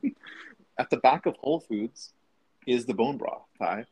at 0.79 0.91
the 0.91 0.97
back 0.99 1.27
of 1.27 1.37
Whole 1.37 1.61
Foods 1.61 2.13
is 2.67 2.87
the 2.87 2.95
bone 2.95 3.17
broth 3.19 3.47
pie, 3.59 3.85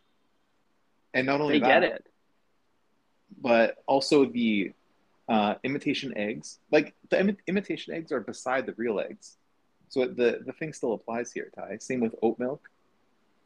and 1.13 1.27
not 1.27 1.41
only 1.41 1.55
They 1.55 1.61
that, 1.61 1.81
get 1.81 1.83
it. 1.85 2.07
but 3.41 3.77
also 3.87 4.25
the 4.25 4.73
uh, 5.29 5.55
imitation 5.65 6.17
eggs. 6.17 6.59
Like 6.71 6.95
the 7.11 7.17
imi- 7.17 7.37
imitation 7.47 7.95
eggs 7.95 8.11
are 8.13 8.21
beside 8.21 8.67
the 8.67 8.75
real 8.77 9.01
eggs, 9.01 9.37
so 9.89 10.07
the 10.07 10.41
the 10.45 10.53
thing 10.53 10.73
still 10.73 10.93
applies 10.95 11.33
here, 11.33 11.51
Ty. 11.55 11.79
Same 11.79 12.01
with 12.01 12.15
oat 12.23 12.39
milk. 12.39 12.69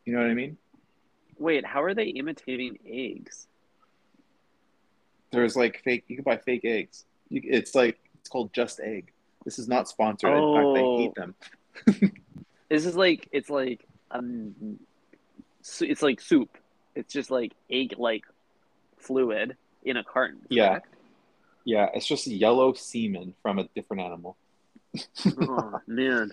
You 0.04 0.14
know 0.14 0.20
what 0.20 0.30
I 0.30 0.34
mean? 0.34 0.56
Wait, 1.38 1.64
how 1.64 1.82
are 1.82 1.94
they 1.94 2.06
imitating 2.06 2.78
eggs? 2.86 3.46
There's 5.30 5.56
like 5.56 5.82
fake. 5.84 6.04
You 6.08 6.16
can 6.16 6.24
buy 6.24 6.38
fake 6.38 6.64
eggs. 6.64 7.04
You, 7.28 7.42
it's 7.44 7.74
like 7.74 7.98
it's 8.18 8.28
called 8.28 8.52
Just 8.52 8.80
Egg. 8.80 9.12
This 9.48 9.58
is 9.58 9.66
not 9.66 9.88
sponsored. 9.88 10.28
In 10.28 10.34
fact, 10.36 10.76
I 10.76 10.80
Oh. 10.82 10.98
hate 10.98 11.14
them. 11.14 11.34
This 12.68 12.84
is 12.84 12.94
like 12.94 13.26
it's 13.32 13.48
like 13.48 13.80
um, 14.10 14.78
it's 15.80 16.02
like 16.02 16.20
soup. 16.20 16.50
It's 16.94 17.10
just 17.10 17.30
like 17.30 17.54
egg-like 17.70 18.24
fluid 18.98 19.56
in 19.84 19.96
a 19.96 20.04
carton. 20.04 20.40
Yeah. 20.50 20.68
correct? 20.68 20.94
Yeah, 21.64 21.86
it's 21.94 22.06
just 22.06 22.26
yellow 22.26 22.74
semen 22.74 23.32
from 23.40 23.58
a 23.58 23.64
different 23.74 24.02
animal. 24.02 24.36
oh 25.40 25.80
man. 25.86 26.30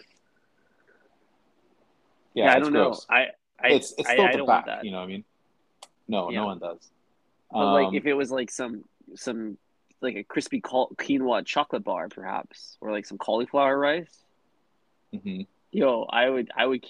Yeah, 2.33 2.43
Yeah, 2.47 2.53
I 2.53 2.59
don't 2.59 2.73
gross. 2.73 3.05
know. 3.09 3.15
I 3.15 3.27
I 3.63 3.67
it's 3.69 3.93
it's 3.97 4.09
still 4.09 4.25
I 4.25 4.33
don't 4.33 4.45
back. 4.45 4.83
You 4.83 4.91
know 4.91 4.97
what 4.97 5.03
I 5.03 5.07
mean? 5.07 5.23
No, 6.09 6.29
Yeah. 6.31 6.39
no 6.41 6.45
one 6.47 6.59
does. 6.59 6.91
But 7.49 7.71
like 7.71 7.87
Um, 7.87 7.95
if 7.95 8.05
it 8.05 8.13
was 8.13 8.29
like 8.29 8.51
some 8.51 8.83
some 9.15 9.57
like 10.01 10.15
a 10.15 10.23
crispy 10.23 10.61
quinoa 10.61 11.45
chocolate 11.45 11.83
bar 11.83 12.09
perhaps 12.09 12.77
or 12.81 12.91
like 12.91 13.05
some 13.05 13.17
cauliflower 13.17 13.77
rice. 13.77 14.23
mhm. 15.13 15.47
Yo, 15.71 16.03
I 16.03 16.29
would 16.29 16.51
I 16.55 16.65
would 16.65 16.85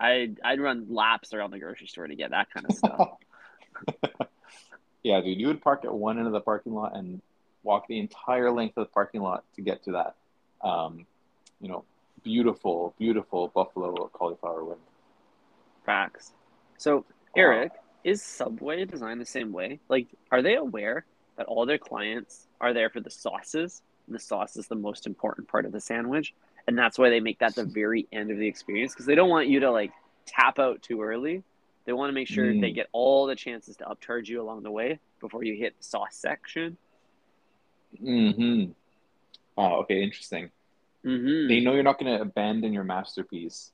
I'd 0.00 0.40
I'd 0.44 0.60
run 0.60 0.86
laps 0.90 1.32
around 1.32 1.50
the 1.50 1.58
grocery 1.58 1.86
store 1.86 2.06
to 2.06 2.14
get 2.14 2.30
that 2.30 2.48
kind 2.52 2.66
of 2.68 2.76
stuff. 2.76 3.08
yeah, 5.02 5.20
dude, 5.20 5.38
you 5.38 5.46
would 5.46 5.62
park 5.62 5.84
at 5.84 5.92
one 5.92 6.18
end 6.18 6.26
of 6.26 6.32
the 6.32 6.40
parking 6.40 6.74
lot 6.74 6.96
and 6.96 7.20
walk 7.62 7.86
the 7.88 7.98
entire 7.98 8.50
length 8.50 8.76
of 8.76 8.86
the 8.86 8.92
parking 8.92 9.20
lot 9.20 9.44
to 9.54 9.62
get 9.62 9.84
to 9.84 9.92
that. 9.92 10.14
Um, 10.66 11.06
you 11.60 11.68
know, 11.68 11.84
beautiful, 12.22 12.94
beautiful 12.98 13.48
buffalo 13.48 14.08
cauliflower 14.12 14.64
wing. 14.64 14.78
Facts. 15.84 16.32
So, 16.76 17.04
Eric, 17.36 17.72
is 18.04 18.22
Subway 18.22 18.84
designed 18.84 19.20
the 19.20 19.26
same 19.26 19.52
way? 19.52 19.80
Like, 19.88 20.06
are 20.30 20.42
they 20.42 20.56
aware 20.56 21.04
that 21.38 21.46
all 21.46 21.64
their 21.64 21.78
clients 21.78 22.46
are 22.60 22.74
there 22.74 22.90
for 22.90 23.00
the 23.00 23.10
sauces? 23.10 23.80
The 24.08 24.18
sauce 24.18 24.56
is 24.56 24.66
the 24.68 24.74
most 24.74 25.06
important 25.06 25.48
part 25.48 25.64
of 25.64 25.72
the 25.72 25.80
sandwich, 25.80 26.34
and 26.66 26.76
that's 26.76 26.98
why 26.98 27.08
they 27.10 27.20
make 27.20 27.38
that 27.38 27.54
the 27.54 27.64
very 27.64 28.06
end 28.12 28.30
of 28.30 28.38
the 28.38 28.46
experience 28.46 28.92
because 28.92 29.06
they 29.06 29.14
don't 29.14 29.28
want 29.30 29.48
you 29.48 29.60
to 29.60 29.70
like 29.70 29.92
tap 30.26 30.58
out 30.58 30.82
too 30.82 31.00
early. 31.02 31.42
They 31.84 31.92
want 31.92 32.10
to 32.10 32.14
make 32.14 32.28
sure 32.28 32.52
Mm. 32.52 32.60
they 32.60 32.72
get 32.72 32.88
all 32.92 33.26
the 33.26 33.36
chances 33.36 33.76
to 33.78 33.84
upcharge 33.84 34.26
you 34.28 34.42
along 34.42 34.62
the 34.62 34.70
way 34.70 34.98
before 35.20 35.42
you 35.44 35.54
hit 35.54 35.74
the 35.78 35.84
sauce 35.84 36.16
section. 36.16 36.76
Mm-hmm. 38.02 38.72
Oh, 39.56 39.80
okay, 39.82 40.02
interesting. 40.02 40.50
Mm-hmm. 41.04 41.48
They 41.48 41.60
know 41.60 41.74
you're 41.74 41.82
not 41.82 41.98
going 41.98 42.14
to 42.14 42.20
abandon 42.22 42.72
your 42.72 42.84
masterpiece 42.84 43.72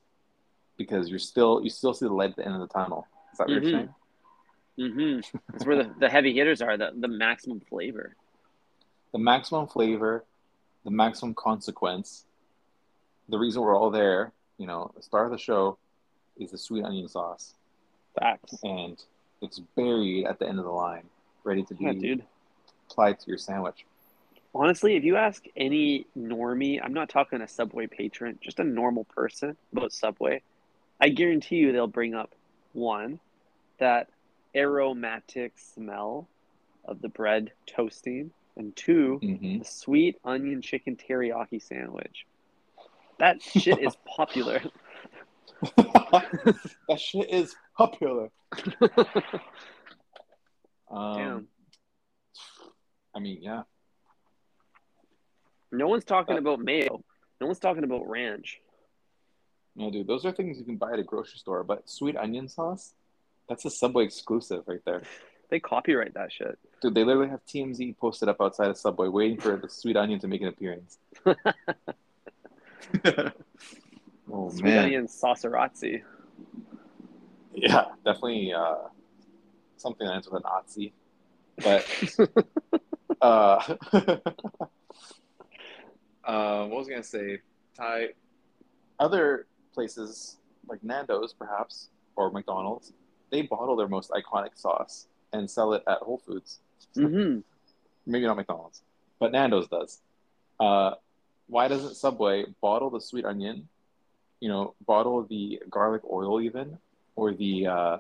because 0.77 1.09
you're 1.09 1.19
still 1.19 1.61
you 1.63 1.71
still 1.71 1.95
see 1.95 2.07
the 2.07 2.13
light 2.13 2.31
at 2.31 2.37
the 2.37 2.45
end 2.45 2.55
of 2.55 2.61
the 2.61 2.69
tunnel. 2.69 3.07
Is 3.33 3.39
that 3.39 3.49
what 3.49 3.57
Mhm. 3.59 3.63
you're 3.63 3.71
saying? 3.71 3.95
Mm-hmm. 4.79 5.37
That's 5.53 5.65
where 5.67 5.77
the, 5.85 5.95
the 6.01 6.09
heavy 6.09 6.35
hitters 6.35 6.61
are, 6.61 6.77
the, 6.77 6.91
the 6.97 7.09
maximum 7.09 7.61
flavor. 7.61 8.17
The 9.13 9.19
maximum 9.19 9.69
flavor, 9.69 10.25
the 10.85 10.91
maximum 10.91 11.35
consequence. 11.35 12.25
The 13.29 13.39
reason 13.39 13.63
we're 13.63 13.77
all 13.77 13.91
there, 13.91 14.33
you 14.59 14.67
know, 14.67 14.91
the 14.97 15.03
star 15.03 15.25
of 15.25 15.31
the 15.31 15.39
show, 15.39 15.79
is 16.39 16.51
the 16.51 16.59
sweet 16.59 16.85
onion 16.85 17.09
sauce, 17.09 17.55
Facts. 18.19 18.59
and 18.65 19.01
it's 19.41 19.61
buried 19.77 20.27
at 20.27 20.39
the 20.41 20.49
end 20.49 20.59
of 20.59 20.65
the 20.65 20.71
line, 20.71 21.05
ready 21.45 21.63
to 21.63 21.75
be 21.75 21.85
Yeah, 21.85 21.93
dude. 21.93 22.25
applied 22.91 23.21
to 23.21 23.29
your 23.29 23.39
sandwich. 23.39 23.87
Honestly, 24.53 24.97
if 24.97 25.05
you 25.05 25.17
ask 25.17 25.45
any 25.57 26.07
normie, 26.19 26.81
I'm 26.83 26.93
not 26.93 27.09
talking 27.09 27.41
a 27.41 27.49
Subway 27.49 27.87
patron, 27.87 28.39
just 28.41 28.59
a 28.59 28.65
normal 28.65 29.05
person 29.05 29.57
about 29.73 29.93
Subway, 29.93 30.43
I 31.01 31.09
guarantee 31.09 31.57
you 31.57 31.73
they'll 31.73 31.87
bring 31.87 32.15
up 32.15 32.35
one, 32.73 33.21
that 33.79 34.09
aromatic 34.55 35.59
smell 35.59 36.29
of 36.85 37.01
the 37.01 37.09
bread 37.09 37.53
toasting, 37.67 38.31
and 38.57 38.75
two, 38.77 39.19
hmm 39.23 39.59
the 39.59 39.65
sweet 39.65 40.17
onion 40.25 40.61
chicken 40.63 40.97
teriyaki 40.97 41.61
sandwich. 41.63 42.27
That 43.19 43.43
shit 43.43 43.79
is 43.81 43.97
popular. 44.17 44.61
that 45.77 46.99
shit 46.99 47.31
is 47.31 47.55
popular. 47.77 48.31
Um, 50.91 51.15
Damn. 51.17 51.49
I 53.17 53.19
mean, 53.19 53.39
yeah. 53.41 53.63
No 55.73 55.89
one's 55.89 56.05
talking 56.05 56.37
Uh, 56.37 56.41
about 56.41 56.61
mayo. 56.61 57.03
No 57.41 57.47
one's 57.47 57.59
talking 57.59 57.83
about 57.83 58.07
ranch. 58.09 58.61
No, 59.75 59.91
dude, 59.91 60.07
those 60.07 60.25
are 60.25 60.31
things 60.31 60.59
you 60.59 60.65
can 60.65 60.77
buy 60.77 60.93
at 60.93 61.01
a 61.01 61.03
grocery 61.03 61.39
store, 61.39 61.65
but 61.65 61.89
sweet 61.91 62.17
onion 62.17 62.49
sauce, 62.49 62.95
that's 63.49 63.65
a 63.65 63.71
Subway 63.71 64.05
exclusive 64.05 64.65
right 64.67 64.81
there. 64.85 65.03
They 65.51 65.61
copyright 65.61 66.15
that 66.15 66.33
shit. 66.33 66.59
Dude, 66.81 66.95
they 66.95 67.05
literally 67.05 67.29
have 67.29 67.45
TMZ 67.47 67.97
posted 67.99 68.29
up 68.29 68.41
outside 68.41 68.69
of 68.71 68.79
Subway 68.79 69.09
waiting 69.09 69.39
for 69.39 69.57
the 69.57 69.69
sweet 69.69 69.97
onion 69.97 70.19
to 70.21 70.29
make 70.29 70.41
an 70.41 70.49
appearance. 70.49 70.99
oh, 73.05 74.51
Sweet 74.51 74.65
man. 74.65 74.85
onion 74.85 75.07
saucerazzi. 75.07 76.03
Yeah, 77.55 77.85
definitely 78.05 78.53
uh, 78.53 78.77
something 79.77 80.07
that 80.07 80.15
ends 80.15 80.29
with 80.29 80.43
a 80.43 80.49
Nazi. 80.49 80.93
But 81.63 81.87
uh, 83.21 83.77
uh, 86.25 86.67
what 86.67 86.79
was 86.79 86.89
I 86.89 86.91
gonna 86.91 87.03
say? 87.05 87.39
Ty, 87.77 88.09
other 88.99 89.47
places 89.73 90.39
like 90.69 90.83
Nando's, 90.83 91.33
perhaps, 91.33 91.91
or 92.17 92.31
McDonald's, 92.31 92.93
they 93.35 93.43
bottle 93.43 93.77
their 93.77 93.89
most 93.89 94.11
iconic 94.13 94.59
sauce 94.59 95.09
and 95.33 95.51
sell 95.51 95.75
it 95.75 95.85
at 95.89 95.99
Whole 95.99 96.19
Foods. 96.19 96.61
hmm 96.97 97.41
Maybe 98.07 98.27
not 98.27 98.37
McDonald's, 98.37 98.83
but 99.21 99.33
Nando's 99.33 99.69
does. 99.69 100.01
Uh, 100.61 100.95
why 101.49 101.69
doesn't 101.69 101.97
Subway 101.97 102.47
bottle 102.63 102.91
the 102.91 103.01
sweet 103.01 103.27
onion? 103.27 103.69
You 104.41 104.49
know, 104.49 104.75
bottle 104.87 105.25
the 105.25 105.63
garlic 105.71 106.03
oil 106.11 106.41
even, 106.41 106.79
or 107.17 107.33
the 107.35 107.67
uh, 107.67 107.99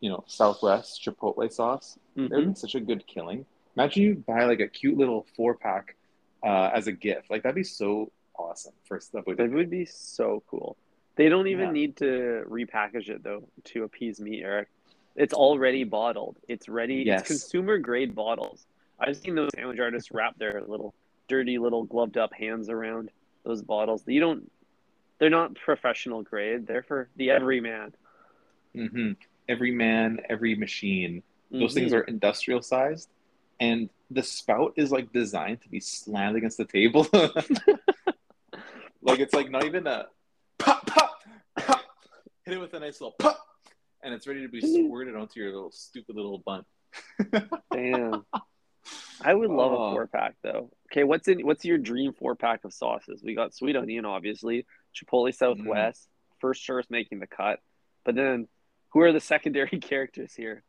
you 0.00 0.10
know 0.10 0.24
Southwest 0.26 1.02
Chipotle 1.04 1.52
sauce. 1.52 1.98
That 2.28 2.36
would 2.36 2.46
hmm 2.46 2.50
be 2.50 2.54
such 2.54 2.74
a 2.74 2.80
good 2.80 3.06
killing. 3.06 3.46
Imagine 3.76 4.02
you 4.02 4.24
buy 4.26 4.44
like 4.44 4.60
a 4.60 4.68
cute 4.68 4.98
little 4.98 5.26
four 5.36 5.54
pack 5.54 5.96
uh, 6.44 6.70
as 6.74 6.86
a 6.86 6.92
gift. 6.92 7.30
Like 7.30 7.42
that'd 7.42 7.56
be 7.56 7.64
so 7.64 8.10
awesome 8.36 8.74
for 8.84 9.00
Subway. 9.00 9.34
That 9.34 9.50
would 9.52 9.70
be 9.70 9.86
so 9.86 10.42
cool. 10.50 10.76
They 11.16 11.28
don't 11.28 11.46
even 11.48 11.66
Yeah. 11.66 11.72
need 11.72 11.96
to 11.98 12.44
repackage 12.48 13.08
it 13.10 13.22
though 13.22 13.48
to 13.64 13.84
appease 13.84 14.20
me, 14.20 14.42
Eric. 14.42 14.68
It's 15.14 15.34
already 15.34 15.84
bottled. 15.84 16.38
It's 16.48 16.68
ready. 16.68 17.02
Yes. 17.06 17.20
It's 17.20 17.28
consumer 17.28 17.78
grade 17.78 18.14
bottles. 18.14 18.66
I've 18.98 19.16
seen 19.16 19.34
those 19.34 19.50
sandwich 19.54 19.78
artists 19.78 20.10
wrap 20.10 20.38
their 20.38 20.62
little 20.66 20.94
dirty 21.28 21.58
little 21.58 21.84
gloved 21.84 22.16
up 22.16 22.32
hands 22.32 22.68
around 22.70 23.10
those 23.44 23.62
bottles. 23.62 24.02
You 24.06 24.20
don't. 24.20 24.50
They're 25.18 25.28
not 25.30 25.54
professional 25.54 26.22
grade. 26.22 26.66
They're 26.66 26.82
for 26.82 27.08
the 27.16 27.30
everyman. 27.30 27.94
hmm 28.74 29.12
Every 29.48 29.70
man, 29.72 30.20
every 30.30 30.54
machine. 30.54 31.22
Those 31.50 31.74
things 31.74 31.92
Mhm. 31.92 31.96
are 31.96 32.02
industrial 32.02 32.62
sized, 32.62 33.10
and 33.60 33.90
the 34.10 34.22
spout 34.22 34.72
is 34.76 34.90
like 34.92 35.12
designed 35.12 35.60
to 35.62 35.68
be 35.68 35.80
slammed 35.80 36.36
against 36.36 36.56
the 36.56 36.64
table. 36.64 37.06
like 39.02 39.18
it's 39.20 39.34
like 39.34 39.50
not 39.50 39.64
even 39.64 39.86
a 39.86 40.06
pop, 40.62 40.86
pop, 40.86 41.12
pop. 41.58 41.80
Hit 42.44 42.54
it 42.54 42.58
with 42.60 42.74
a 42.74 42.80
nice 42.80 43.00
little 43.00 43.14
pop, 43.18 43.38
and 44.02 44.12
it's 44.14 44.26
ready 44.26 44.42
to 44.42 44.48
be 44.48 44.60
squirted 44.60 45.14
onto 45.16 45.40
your 45.40 45.52
little 45.52 45.70
stupid 45.72 46.16
little 46.16 46.38
bunt. 46.44 46.66
Damn. 47.72 48.24
I 49.24 49.32
would 49.32 49.50
love 49.50 49.72
Oh. 49.72 49.84
a 49.86 49.92
four 49.92 50.06
pack 50.08 50.34
though. 50.42 50.70
Okay, 50.90 51.04
what's 51.04 51.28
in 51.28 51.40
what's 51.46 51.64
your 51.64 51.78
dream 51.78 52.12
four 52.12 52.34
pack 52.34 52.64
of 52.64 52.72
sauces? 52.74 53.22
We 53.22 53.34
got 53.34 53.54
sweet 53.54 53.76
onion, 53.76 54.04
obviously, 54.04 54.66
Chipotle 54.94 55.32
Southwest, 55.34 56.08
first 56.40 56.62
choice 56.64 56.84
making 56.90 57.20
the 57.20 57.26
cut. 57.28 57.60
But 58.04 58.16
then 58.16 58.48
who 58.92 59.00
are 59.00 59.12
the 59.12 59.20
secondary 59.20 59.68
characters 59.80 60.34
here? 60.34 60.64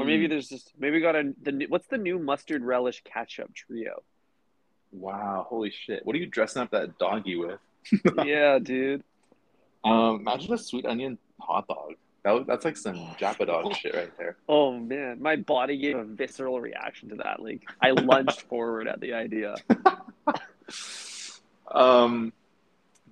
Or 0.00 0.06
maybe 0.06 0.26
Mm, 0.26 0.30
there's 0.30 0.48
just 0.48 0.72
maybe 0.78 0.96
we 0.96 1.02
got 1.02 1.14
a 1.14 1.34
the 1.42 1.66
what's 1.68 1.86
the 1.88 1.98
new 1.98 2.18
mustard 2.18 2.62
relish 2.62 3.02
ketchup 3.04 3.54
trio? 3.54 4.02
wow, 4.90 5.44
holy 5.48 5.70
shit! 5.70 6.06
What 6.06 6.16
are 6.16 6.18
you 6.18 6.26
dressing 6.26 6.62
up 6.62 6.70
that 6.70 6.98
doggy 6.98 7.36
with? 7.36 7.60
yeah, 8.24 8.58
dude. 8.58 9.04
Um, 9.84 10.20
imagine 10.20 10.52
a 10.54 10.58
sweet 10.58 10.86
onion 10.86 11.18
hot 11.40 11.68
dog. 11.68 11.94
That 12.24 12.46
that's 12.46 12.64
like 12.64 12.76
some 12.78 12.96
Japadog 13.20 13.74
shit 13.76 13.94
right 13.94 14.10
there. 14.16 14.36
Oh 14.48 14.72
man, 14.78 15.20
my 15.20 15.36
body 15.36 15.76
gave 15.76 15.96
a 15.96 16.04
visceral 16.04 16.58
reaction 16.60 17.10
to 17.10 17.16
that. 17.16 17.40
Like 17.42 17.62
I 17.82 17.90
lunged 17.90 18.40
forward 18.48 18.88
at 18.88 19.00
the 19.00 19.12
idea. 19.14 19.56
Um, 21.72 22.32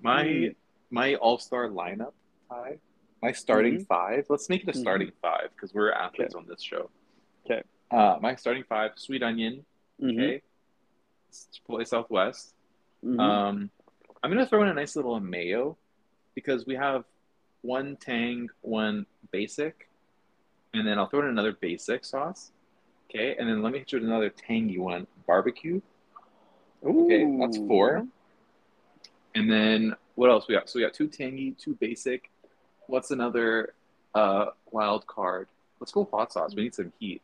my 0.02 0.24
Mm. 0.24 0.54
my 0.90 1.14
all 1.16 1.38
star 1.38 1.68
lineup, 1.68 2.12
Ty, 2.50 2.78
my 3.22 3.32
starting 3.32 3.78
Mhm. 3.80 3.86
five. 3.86 4.26
Let's 4.28 4.48
make 4.48 4.62
it 4.62 4.68
a 4.68 4.72
Mhm. 4.72 4.80
starting 4.80 5.12
five 5.22 5.50
because 5.54 5.72
we're 5.74 5.90
athletes 5.92 6.34
on 6.34 6.46
this 6.46 6.62
show. 6.62 6.90
Okay. 7.44 7.62
Uh, 7.90 8.18
my 8.20 8.34
starting 8.36 8.62
five: 8.64 8.92
sweet 8.96 9.22
onion. 9.22 9.64
Mhm, 10.00 10.12
Okay. 10.14 10.42
Chipotle 11.32 11.86
Southwest. 11.86 12.54
mhm. 13.04 13.18
Um, 13.20 13.70
I'm 14.22 14.30
gonna 14.30 14.46
throw 14.46 14.62
in 14.62 14.68
a 14.68 14.74
nice 14.74 14.94
little 14.96 15.18
mayo 15.18 15.76
because 16.34 16.66
we 16.66 16.74
have 16.74 17.04
one 17.62 17.96
tang, 17.96 18.48
one 18.62 19.06
basic, 19.30 19.88
and 20.74 20.86
then 20.86 20.98
I'll 20.98 21.06
throw 21.06 21.20
in 21.20 21.26
another 21.26 21.52
basic 21.52 22.04
sauce. 22.04 22.50
Okay, 23.10 23.36
and 23.38 23.48
then 23.48 23.62
let 23.62 23.72
me 23.72 23.78
hit 23.80 23.92
you 23.92 23.98
with 24.00 24.08
another 24.08 24.30
tangy 24.30 24.78
one, 24.78 25.06
barbecue. 25.26 25.80
okay, 26.84 27.36
that's 27.38 27.58
four. 27.58 28.06
And 29.34 29.50
then 29.50 29.94
what 30.14 30.30
else 30.30 30.46
we 30.48 30.54
got? 30.54 30.68
So 30.68 30.78
we 30.78 30.84
got 30.84 30.94
two 30.94 31.08
tangy, 31.08 31.52
two 31.58 31.74
basic. 31.80 32.30
What's 32.86 33.10
another 33.10 33.74
uh, 34.14 34.46
wild 34.70 35.06
card? 35.06 35.48
Let's 35.80 35.92
go 35.92 36.08
hot 36.10 36.32
sauce. 36.32 36.54
We 36.54 36.62
need 36.64 36.74
some 36.74 36.92
heat. 36.98 37.22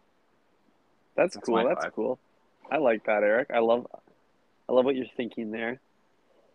That's, 1.17 1.35
That's 1.35 1.47
cool. 1.47 1.67
That's 1.67 1.85
five. 1.85 1.95
cool. 1.95 2.19
I 2.71 2.77
like 2.79 3.05
that, 3.07 3.23
Eric. 3.23 3.49
I 3.53 3.59
love 3.61 3.87
I 4.69 4.73
love 4.73 4.85
what 4.85 4.95
you're 4.95 5.07
thinking 5.17 5.51
there. 5.51 5.81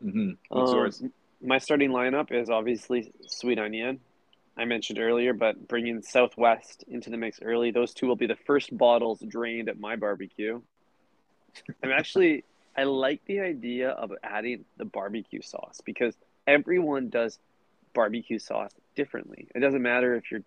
Mm-hmm. 0.04 0.32
What's 0.50 0.72
Um, 0.72 0.78
yours? 0.78 1.04
My 1.44 1.58
starting 1.58 1.92
lineup 1.92 2.32
is 2.32 2.50
obviously 2.50 3.12
sweet 3.28 3.60
onion. 3.60 4.00
I 4.56 4.64
mentioned 4.64 5.00
earlier, 5.00 5.34
but 5.34 5.68
bringing 5.68 6.02
Southwest 6.02 6.86
into 6.88 7.10
the 7.10 7.18
mix 7.18 7.42
early, 7.42 7.72
those 7.72 7.94
two 7.94 8.08
will 8.08 8.16
be 8.16 8.28
the 8.28 8.38
first 8.46 8.76
bottles 8.78 9.20
drained 9.28 9.68
at 9.68 9.78
my 9.78 9.98
barbecue. 9.98 10.62
I'm 11.84 11.92
actually, 11.92 12.46
I 12.78 12.84
like 12.84 13.26
the 13.26 13.42
idea 13.42 13.90
of 13.90 14.14
adding 14.24 14.64
the 14.78 14.86
barbecue 14.86 15.42
sauce 15.42 15.82
because 15.84 16.16
everyone 16.48 17.10
does 17.10 17.40
barbecue 17.94 18.40
sauce 18.40 18.72
differently. 18.96 19.48
It 19.54 19.60
doesn't 19.60 19.82
matter 19.82 20.16
if 20.16 20.32
you're 20.32 20.44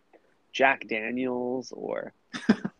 Jack 0.52 0.88
Daniels 0.88 1.72
or 1.76 2.14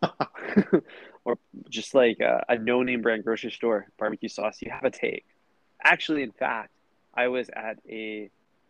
or 1.23 1.37
just 1.69 1.93
like 1.93 2.19
a, 2.19 2.43
a 2.49 2.57
no-name 2.57 3.03
brand 3.03 3.23
grocery 3.23 3.51
store 3.51 3.87
barbecue 3.99 4.29
sauce. 4.29 4.61
You 4.61 4.71
have 4.71 4.85
a 4.85 4.89
take. 4.89 5.25
Actually, 5.83 6.23
in 6.23 6.31
fact, 6.31 6.71
I 7.17 7.27
was 7.29 7.49
at 7.49 7.79
a 7.89 8.29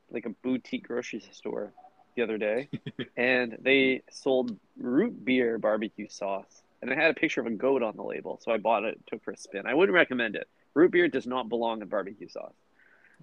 like 0.09 0.25
a 0.25 0.29
boutique 0.29 0.87
grocery 0.87 1.21
store 1.31 1.73
the 2.15 2.23
other 2.23 2.37
day, 2.37 2.69
and 3.17 3.57
they 3.61 4.01
sold 4.09 4.57
root 4.79 5.23
beer 5.25 5.57
barbecue 5.59 6.07
sauce, 6.09 6.63
and 6.81 6.89
it 6.89 6.97
had 6.97 7.11
a 7.11 7.13
picture 7.13 7.41
of 7.41 7.47
a 7.47 7.51
goat 7.51 7.83
on 7.83 7.95
the 7.97 8.03
label. 8.03 8.39
So 8.41 8.51
I 8.51 8.57
bought 8.57 8.85
it, 8.85 8.99
took 9.07 9.21
for 9.23 9.31
a 9.31 9.37
spin. 9.37 9.67
I 9.67 9.73
wouldn't 9.73 9.93
recommend 9.95 10.35
it. 10.35 10.47
Root 10.73 10.91
beer 10.91 11.07
does 11.09 11.27
not 11.27 11.49
belong 11.49 11.81
in 11.81 11.87
barbecue 11.89 12.29
sauce. 12.29 12.53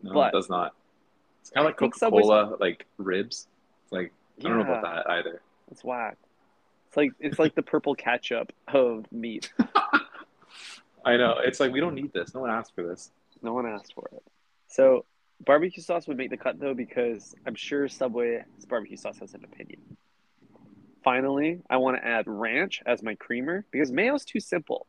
No, 0.03 0.13
but- 0.13 0.29
it 0.29 0.37
does 0.37 0.51
not. 0.51 0.75
It's 1.41 1.51
kind 1.51 1.67
of 1.67 1.71
like 1.71 1.77
Coca 1.77 2.11
Cola, 2.11 2.57
like 2.59 2.87
ribs. 2.97 3.49
It's 3.83 3.93
like 3.93 4.13
I 4.41 4.49
don't 4.49 4.59
know 4.59 4.63
about 4.63 4.83
that 4.83 5.11
either. 5.11 5.43
It's 5.71 5.85
whack. 5.85 6.17
It's 6.89 6.97
like 6.97 7.13
it's 7.21 7.39
like 7.39 7.55
the 7.55 7.63
purple 7.63 7.95
ketchup 7.95 8.51
of 8.69 9.05
meat. 9.13 9.53
I 11.05 11.17
know. 11.19 11.37
It's 11.45 11.61
like 11.61 11.71
we 11.71 11.81
don't 11.81 11.95
need 11.95 12.13
this. 12.15 12.35
No 12.35 12.41
one 12.41 12.51
asked 12.51 12.75
for 12.75 12.83
this. 12.83 13.11
No 13.43 13.53
one 13.53 13.67
asked 13.67 13.93
for 13.95 14.09
it. 14.13 14.23
So 14.69 15.05
barbecue 15.45 15.83
sauce 15.83 16.07
would 16.09 16.17
make 16.17 16.31
the 16.31 16.37
cut 16.37 16.59
though 16.59 16.75
because 16.75 17.35
I'm 17.47 17.55
sure 17.55 17.89
Subway's 17.89 18.45
barbecue 18.69 18.97
sauce 18.97 19.19
has 19.19 19.35
an 19.35 19.45
opinion. 19.45 19.97
Finally, 21.03 21.61
I 21.69 21.77
want 21.77 21.97
to 21.99 22.07
add 22.07 22.25
ranch 22.27 22.83
as 22.87 23.03
my 23.03 23.15
creamer 23.15 23.65
because 23.71 23.93
mayo's 23.93 24.25
too 24.25 24.41
simple. 24.41 24.87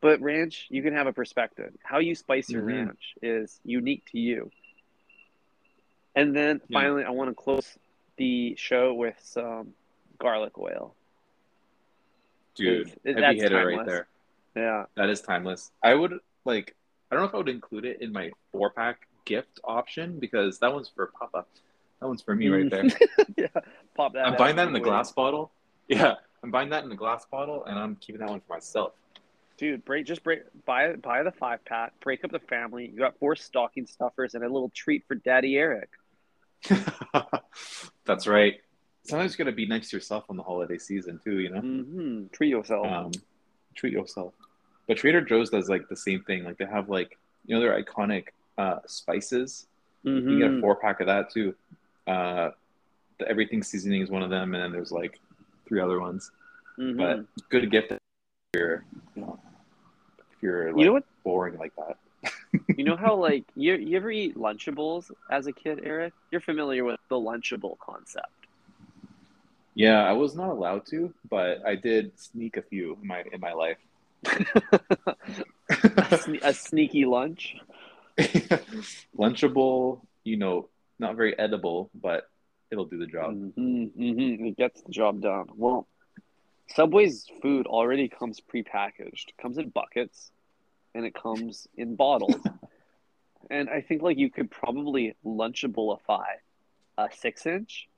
But 0.00 0.20
ranch, 0.20 0.66
you 0.68 0.82
can 0.82 0.92
have 0.94 1.06
a 1.06 1.12
perspective. 1.12 1.72
How 1.82 1.98
you 2.00 2.14
spice 2.14 2.50
your 2.50 2.62
Mhm. 2.62 2.86
ranch 2.86 3.14
is 3.22 3.60
unique 3.64 4.04
to 4.12 4.18
you. 4.18 4.50
And 6.14 6.36
then 6.36 6.60
Yeah. 6.68 6.80
finally, 6.80 7.04
I 7.04 7.10
want 7.10 7.30
to 7.30 7.34
close 7.34 7.78
the 8.16 8.54
show 8.56 8.92
with 8.92 9.18
some 9.20 9.74
garlic 10.18 10.58
oil. 10.58 10.94
Dude, 12.54 12.88
it- 13.04 13.14
heavy 13.16 13.20
that's 13.20 13.40
hitter 13.42 13.56
right 13.66 13.76
timeless. 13.76 13.86
there. 13.86 14.08
Yeah. 14.54 14.86
That 14.96 15.08
is 15.08 15.22
timeless. 15.22 15.72
I 15.82 15.94
would 15.94 16.20
like. 16.44 16.76
I 17.10 17.14
don't 17.14 17.22
know 17.22 17.28
if 17.28 17.34
I 17.34 17.38
would 17.38 17.48
include 17.48 17.84
it 17.86 18.02
in 18.02 18.12
my 18.12 18.30
four 18.50 18.70
pack 18.70 19.06
gift 19.24 19.60
option 19.64 20.18
because 20.18 20.58
that 20.60 20.72
one's 20.72 20.88
for 20.88 21.06
Papa. 21.18 21.44
That 22.00 22.08
one's 22.08 22.22
for 22.22 22.34
me 22.34 22.48
right 22.48 22.68
there. 22.70 22.84
yeah. 23.36 23.46
Pop 23.96 24.12
that 24.14 24.26
I'm 24.26 24.36
buying 24.36 24.56
that 24.56 24.66
in 24.66 24.72
the 24.72 24.80
quick. 24.80 24.90
glass 24.90 25.12
bottle. 25.12 25.52
Yeah, 25.88 26.14
I'm 26.42 26.50
buying 26.50 26.70
that 26.70 26.82
in 26.84 26.88
the 26.90 26.96
glass 26.96 27.24
bottle, 27.30 27.64
and 27.64 27.78
I'm 27.78 27.96
keeping 27.96 28.20
that 28.20 28.28
one 28.30 28.40
for 28.40 28.54
myself. 28.54 28.92
Dude, 29.58 29.84
break 29.84 30.06
just 30.06 30.24
break 30.24 30.40
buy 30.64 30.94
buy 30.94 31.22
the 31.22 31.30
five 31.30 31.64
pack, 31.64 31.92
break 32.00 32.24
up 32.24 32.32
the 32.32 32.38
family. 32.40 32.90
You 32.92 32.98
got 32.98 33.18
four 33.18 33.36
stocking 33.36 33.86
stuffers 33.86 34.34
and 34.34 34.42
a 34.42 34.48
little 34.48 34.70
treat 34.74 35.04
for 35.06 35.14
Daddy 35.14 35.56
Eric. 35.56 35.90
That's 38.04 38.26
right. 38.26 38.54
Sometimes 39.04 39.32
you 39.32 39.38
gotta 39.44 39.54
be 39.54 39.66
nice 39.66 39.90
to 39.90 39.96
yourself 39.96 40.24
on 40.28 40.36
the 40.36 40.42
holiday 40.42 40.78
season 40.78 41.20
too. 41.22 41.38
You 41.40 41.50
know, 41.50 41.60
Mm-hmm. 41.60 42.26
Treat 42.32 42.48
yourself. 42.50 42.86
um, 42.86 43.12
treat 43.74 43.92
yourself. 43.92 44.32
But 44.88 44.96
Trader 44.96 45.20
Joe's 45.20 45.50
does 45.50 45.68
like 45.68 45.88
the 45.88 45.96
same 45.96 46.22
thing. 46.22 46.44
Like 46.44 46.58
they 46.58 46.66
have 46.66 46.88
like 46.88 47.18
you 47.46 47.54
know 47.54 47.60
their 47.60 47.80
iconic 47.82 48.28
uh, 48.58 48.78
spices. 48.86 49.66
You 50.04 50.12
Mhm. 50.12 50.38
get 50.38 50.50
a 50.54 50.60
four 50.60 50.76
pack 50.76 51.00
of 51.00 51.06
that 51.06 51.30
too. 51.30 51.54
Uh, 52.06 52.50
the 53.18 53.28
everything 53.28 53.62
seasoning 53.62 54.02
is 54.02 54.10
one 54.10 54.22
of 54.22 54.30
them, 54.30 54.54
and 54.54 54.62
then 54.62 54.72
there's 54.72 54.90
like 54.92 55.20
three 55.66 55.80
other 55.80 56.00
ones. 56.00 56.30
Mhm. 56.78 56.96
But 56.96 57.48
good 57.48 57.70
gift 57.70 57.92
if 57.92 57.98
you're, 58.54 58.84
you 59.14 59.22
know, 59.22 59.38
if 60.18 60.42
you're 60.42 60.70
like 60.72 60.78
you 60.78 60.84
know 60.86 60.92
what? 60.92 61.04
boring 61.24 61.56
like 61.58 61.72
that. 61.76 61.96
You 62.76 62.84
know 62.84 62.96
how 62.96 63.14
like 63.28 63.44
you 63.54 63.74
you 63.74 63.96
ever 63.96 64.10
eat 64.10 64.36
Lunchables 64.36 65.10
as 65.30 65.46
a 65.46 65.52
kid, 65.52 65.80
Eric? 65.84 66.12
You're 66.30 66.40
familiar 66.40 66.84
with 66.84 67.00
the 67.08 67.16
Lunchable 67.16 67.78
concept. 67.78 68.26
Yeah, 69.74 70.02
I 70.04 70.12
was 70.12 70.34
not 70.36 70.50
allowed 70.50 70.84
to, 70.86 71.14
but 71.30 71.64
I 71.66 71.76
did 71.76 72.18
sneak 72.18 72.56
a 72.58 72.62
few 72.62 72.98
in 73.00 73.06
my 73.06 73.24
in 73.32 73.40
my 73.40 73.52
life. 73.52 73.78
a, 74.26 75.16
sne- 75.70 76.40
a 76.42 76.52
sneaky 76.52 77.04
lunch. 77.04 77.56
Lunchable, 79.18 80.02
you 80.24 80.36
know, 80.36 80.68
not 80.98 81.16
very 81.16 81.38
edible, 81.38 81.90
but 81.94 82.24
it'll 82.70 82.86
do 82.86 82.98
the 82.98 83.06
job. 83.06 83.34
hmm 83.34 83.84
hmm 83.86 84.46
It 84.46 84.56
gets 84.56 84.82
the 84.82 84.92
job 84.92 85.20
done. 85.20 85.46
Well, 85.54 85.86
Subway's 86.68 87.26
food 87.42 87.66
already 87.66 88.08
comes 88.08 88.40
prepackaged. 88.40 89.28
It 89.28 89.36
comes 89.40 89.58
in 89.58 89.68
buckets, 89.70 90.30
and 90.94 91.04
it 91.04 91.14
comes 91.14 91.66
in 91.76 91.96
bottles. 91.96 92.40
and 93.50 93.68
I 93.68 93.80
think 93.80 94.02
like 94.02 94.18
you 94.18 94.30
could 94.30 94.50
probably 94.50 95.14
Lunchablify 95.24 96.24
a 96.98 97.08
six 97.12 97.46
inch. 97.46 97.88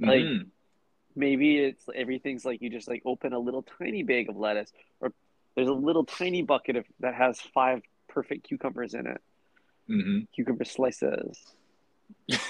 Like 0.00 0.22
Mhm. 0.22 0.46
maybe 1.16 1.58
it's 1.58 1.84
everything's 1.94 2.44
like 2.44 2.62
you 2.62 2.70
just 2.70 2.88
like 2.88 3.02
open 3.04 3.32
a 3.32 3.38
little 3.38 3.62
tiny 3.62 4.02
bag 4.02 4.28
of 4.28 4.36
lettuce, 4.36 4.72
or 5.00 5.12
there's 5.54 5.68
a 5.68 5.72
little 5.72 6.04
tiny 6.04 6.42
bucket 6.42 6.76
of 6.76 6.84
that 7.00 7.14
has 7.14 7.40
five 7.40 7.82
perfect 8.18 8.48
cucumbers 8.48 8.94
in 8.94 9.06
it, 9.06 9.20
Mhm. 9.88 10.26
cucumber 10.34 10.64
slices. 10.64 11.54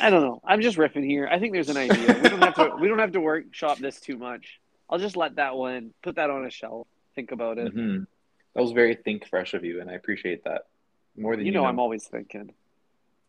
I 0.01 0.09
don't 0.09 0.23
know. 0.23 0.41
I'm 0.45 0.63
just 0.63 0.79
riffing 0.79 1.05
here. 1.05 1.29
I 1.31 1.39
think 1.39 1.53
there's 1.53 1.69
an 1.69 1.77
idea. 1.77 2.17
We 2.17 2.29
don't 2.31 2.41
have 2.41 2.55
to. 2.55 2.77
We 2.81 2.89
don't 2.89 3.01
have 3.01 3.13
to 3.13 3.21
workshop 3.21 3.79
this 3.79 4.01
too 4.01 4.17
much. 4.17 4.61
I'll 4.89 4.99
just 4.99 5.17
let 5.17 5.35
that 5.37 5.57
one. 5.57 5.93
Put 6.03 6.15
that 6.17 6.31
on 6.31 6.47
a 6.47 6.51
shelf. 6.51 6.87
Think 7.15 7.33
about 7.33 7.59
it. 7.59 7.73
hmm 7.73 8.05
That 8.55 8.63
was 8.63 8.73
very 8.73 8.95
think 8.95 9.27
fresh 9.29 9.53
of 9.55 9.63
you, 9.65 9.81
and 9.81 9.91
I 9.91 9.95
appreciate 9.95 10.45
that 10.45 10.63
more 11.17 11.37
than 11.37 11.45
You 11.45 11.53
know, 11.53 11.67
I'm 11.67 11.79
always 11.79 12.07
thinking. 12.07 12.55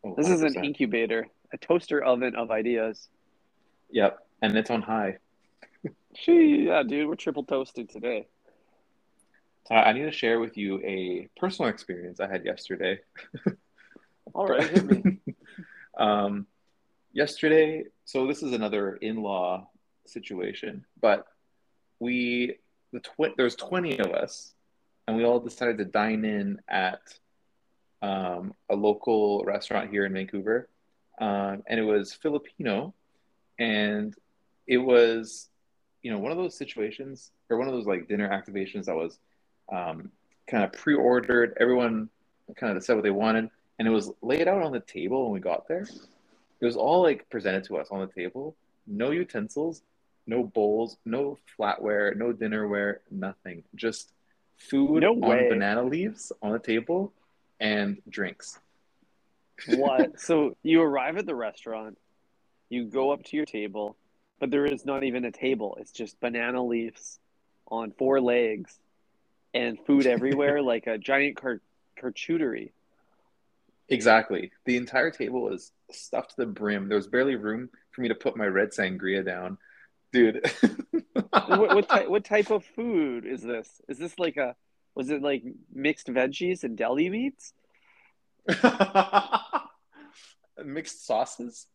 Oh, 0.02 0.14
This 0.14 0.30
is 0.30 0.42
an 0.42 0.54
incubator, 0.64 1.28
a 1.52 1.58
toaster 1.58 2.02
oven 2.02 2.34
of 2.36 2.50
ideas. 2.50 3.10
Yep, 3.90 4.12
and 4.40 4.56
it's 4.56 4.70
on 4.70 4.80
high. 4.82 5.18
Gee, 6.14 6.66
yeah, 6.68 6.82
dude, 6.84 7.06
we're 7.06 7.16
triple 7.16 7.44
toasted 7.44 7.90
today. 7.90 8.28
Uh, 9.68 9.74
I 9.74 9.92
need 9.92 10.02
to 10.02 10.12
share 10.12 10.40
with 10.40 10.56
you 10.56 10.80
a 10.84 11.28
personal 11.36 11.70
experience 11.70 12.20
I 12.20 12.28
had 12.28 12.44
yesterday. 12.44 13.00
All 14.34 14.46
right, 14.46 15.18
um, 15.98 16.46
yesterday, 17.12 17.84
so 18.04 18.26
this 18.26 18.42
is 18.42 18.52
another 18.52 18.94
in-law 18.96 19.68
situation, 20.06 20.84
but 21.00 21.26
we 21.98 22.56
the 22.92 23.00
tw- 23.00 23.36
there's 23.36 23.56
20 23.56 23.98
of 23.98 24.12
us, 24.12 24.54
and 25.06 25.16
we 25.16 25.24
all 25.24 25.40
decided 25.40 25.78
to 25.78 25.84
dine 25.84 26.24
in 26.24 26.60
at 26.68 27.00
um, 28.02 28.54
a 28.68 28.74
local 28.74 29.44
restaurant 29.44 29.90
here 29.90 30.06
in 30.06 30.12
Vancouver, 30.12 30.68
um, 31.20 31.62
and 31.66 31.78
it 31.78 31.84
was 31.84 32.12
Filipino, 32.12 32.94
and 33.58 34.14
it 34.66 34.78
was 34.78 35.48
you 36.02 36.10
know 36.10 36.18
one 36.18 36.32
of 36.32 36.38
those 36.38 36.56
situations 36.56 37.30
or 37.50 37.58
one 37.58 37.68
of 37.68 37.74
those 37.74 37.86
like 37.86 38.08
dinner 38.08 38.28
activations 38.28 38.86
that 38.86 38.96
was 38.96 39.18
um, 39.70 40.10
kind 40.46 40.64
of 40.64 40.72
pre-ordered. 40.72 41.56
Everyone 41.60 42.08
kind 42.56 42.76
of 42.76 42.84
said 42.84 42.94
what 42.94 43.02
they 43.02 43.10
wanted, 43.10 43.50
and 43.78 43.86
it 43.86 43.90
was 43.90 44.10
laid 44.22 44.48
out 44.48 44.62
on 44.62 44.72
the 44.72 44.80
table 44.80 45.24
when 45.24 45.32
we 45.32 45.40
got 45.40 45.68
there. 45.68 45.86
It 46.60 46.64
was 46.64 46.76
all 46.76 47.02
like 47.02 47.28
presented 47.30 47.64
to 47.64 47.78
us 47.78 47.88
on 47.90 48.00
the 48.00 48.12
table. 48.12 48.54
No 48.86 49.10
utensils, 49.10 49.82
no 50.26 50.44
bowls, 50.44 50.96
no 51.04 51.38
flatware, 51.58 52.16
no 52.16 52.32
dinnerware, 52.32 52.98
nothing. 53.10 53.62
Just 53.74 54.12
food 54.58 55.02
No 55.02 55.12
on 55.12 55.48
banana 55.48 55.82
leaves 55.82 56.32
on 56.42 56.52
the 56.52 56.58
table 56.58 57.12
and 57.60 57.98
drinks. 58.08 58.58
What? 59.68 60.12
So 60.20 60.56
you 60.62 60.82
arrive 60.82 61.16
at 61.16 61.26
the 61.26 61.34
restaurant, 61.34 61.98
you 62.68 62.84
go 62.84 63.10
up 63.10 63.24
to 63.24 63.36
your 63.36 63.46
table, 63.46 63.96
but 64.38 64.50
there 64.50 64.66
is 64.66 64.84
not 64.84 65.04
even 65.04 65.24
a 65.24 65.32
table. 65.32 65.76
It's 65.80 65.92
just 65.92 66.20
banana 66.20 66.64
leaves 66.64 67.18
on 67.68 67.92
four 67.92 68.20
legs 68.20 68.78
and 69.54 69.78
food 69.86 70.06
everywhere, 70.06 70.62
like 70.72 70.86
a 70.86 70.98
giant 70.98 71.36
car- 71.36 71.60
charcuterie. 72.00 72.72
Exactly. 73.88 74.52
The 74.66 74.76
entire 74.76 75.10
table 75.10 75.42
was 75.42 75.72
stuffed 75.90 76.30
to 76.30 76.36
the 76.38 76.46
brim. 76.46 76.88
There 76.88 76.96
was 76.96 77.08
barely 77.08 77.34
room 77.34 77.70
for 77.90 78.02
me 78.02 78.08
to 78.08 78.14
put 78.14 78.36
my 78.36 78.46
red 78.46 78.70
sangria 78.70 79.24
down. 79.24 79.58
Dude. 80.12 80.48
what, 81.30 81.74
what, 81.74 81.88
ty- 81.88 82.06
what 82.06 82.24
type 82.24 82.50
of 82.50 82.64
food 82.64 83.26
is 83.26 83.42
this? 83.42 83.80
Is 83.88 83.98
this 83.98 84.18
like 84.18 84.36
a, 84.36 84.54
was 84.94 85.10
it 85.10 85.22
like 85.22 85.42
mixed 85.72 86.06
veggies 86.06 86.62
and 86.62 86.76
deli 86.76 87.10
meats? 87.10 87.52
Mixed 90.64 91.06
sauces. 91.06 91.66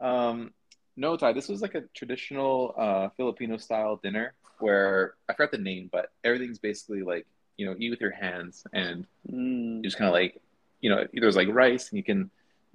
Um, 0.00 0.52
no, 0.96 1.16
Ty, 1.16 1.32
this 1.32 1.48
was 1.48 1.62
like 1.62 1.74
a 1.74 1.82
traditional 1.94 2.74
uh, 2.76 3.08
Filipino 3.16 3.56
style 3.56 3.96
dinner 4.02 4.34
where 4.62 5.14
I 5.28 5.34
forgot 5.34 5.50
the 5.52 5.58
name, 5.58 5.90
but 5.92 6.12
everything's 6.24 6.58
basically 6.58 7.02
like, 7.02 7.26
you 7.56 7.66
know, 7.66 7.74
eat 7.78 7.90
with 7.90 8.00
your 8.00 8.12
hands 8.12 8.64
and 8.72 9.06
Mm. 9.30 9.76
you 9.78 9.82
just 9.82 9.98
kind 9.98 10.08
of 10.08 10.14
like, 10.14 10.40
you 10.80 10.90
know, 10.90 11.06
there's 11.12 11.36
like 11.36 11.48
rice 11.48 11.90
and 11.90 11.96
you 11.98 12.02
can, 12.04 12.30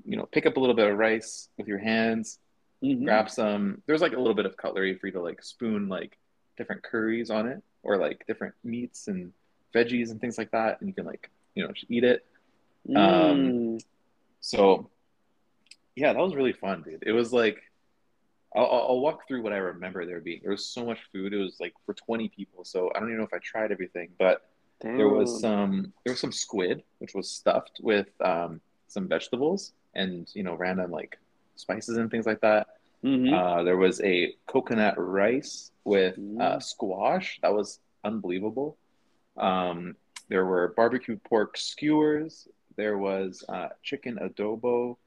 you 0.05 0.15
know, 0.17 0.25
pick 0.27 0.45
up 0.45 0.57
a 0.57 0.59
little 0.59 0.75
bit 0.75 0.89
of 0.89 0.97
rice 0.97 1.49
with 1.57 1.67
your 1.67 1.79
hands, 1.79 2.39
Mhm. 2.83 3.03
grab 3.05 3.29
some. 3.29 3.81
There's 3.85 4.01
like 4.01 4.13
a 4.13 4.19
little 4.19 4.35
bit 4.35 4.45
of 4.45 4.55
cutlery 4.57 4.95
for 4.95 5.07
you 5.07 5.13
to 5.13 5.21
like 5.21 5.43
spoon 5.43 5.89
like 5.89 6.17
different 6.57 6.83
curries 6.83 7.29
on 7.29 7.47
it 7.47 7.61
or 7.83 7.97
like 7.97 8.25
different 8.27 8.53
meats 8.63 9.07
and 9.07 9.33
veggies 9.73 10.11
and 10.11 10.21
things 10.21 10.37
like 10.37 10.51
that. 10.51 10.79
And 10.79 10.87
you 10.87 10.93
can 10.93 11.05
like, 11.05 11.29
you 11.55 11.63
know, 11.65 11.71
just 11.71 11.89
eat 11.89 12.03
it. 12.03 12.25
Um, 12.95 13.51
Mm. 13.51 13.83
So, 14.39 14.89
yeah, 15.95 16.13
that 16.13 16.19
was 16.21 16.35
really 16.35 16.53
fun, 16.53 16.83
dude. 16.83 17.03
It 17.05 17.11
was 17.11 17.33
like, 17.33 17.61
I'll, 18.57 18.85
I'll 18.89 18.99
walk 18.99 19.27
through 19.27 19.43
what 19.43 19.53
I 19.53 19.57
remember 19.57 20.05
there 20.05 20.19
being. 20.19 20.39
There 20.41 20.51
was 20.51 20.65
so 20.65 20.85
much 20.85 20.99
food. 21.11 21.33
It 21.33 21.37
was 21.37 21.57
like 21.59 21.73
for 21.85 21.93
20 21.93 22.29
people. 22.29 22.63
So 22.65 22.91
I 22.95 22.99
don't 22.99 23.09
even 23.09 23.19
know 23.19 23.25
if 23.25 23.33
I 23.33 23.39
tried 23.39 23.71
everything, 23.71 24.09
but 24.17 24.49
there 24.97 25.07
was 25.09 25.39
some, 25.41 25.93
there 26.03 26.13
was 26.13 26.19
some 26.19 26.31
squid, 26.31 26.83
which 26.99 27.13
was 27.13 27.29
stuffed 27.29 27.79
with 27.81 28.07
um, 28.21 28.61
some 28.87 29.07
vegetables 29.07 29.73
and, 29.95 30.27
you 30.33 30.43
know, 30.43 30.55
random 30.55 30.91
like 30.91 31.17
spices 31.55 31.97
and 31.97 32.09
things 32.11 32.25
like 32.25 32.41
that. 32.41 32.67
Mhm. 33.03 33.31
Uh, 33.33 33.63
there 33.63 33.77
was 33.77 34.01
a 34.01 34.33
coconut 34.47 34.95
rice 34.97 35.71
with 35.83 36.15
uh, 36.15 36.57
Mm. 36.57 36.63
squash. 36.63 37.39
That 37.41 37.53
was 37.53 37.79
unbelievable. 38.03 38.77
Um, 39.37 39.95
there 40.29 40.45
were 40.45 40.73
barbecue 40.75 41.17
pork 41.17 41.57
skewers. 41.57 42.47
There 42.75 42.97
was 42.97 43.43
uh, 43.49 43.69
chicken 43.83 44.17
adobo. 44.21 44.97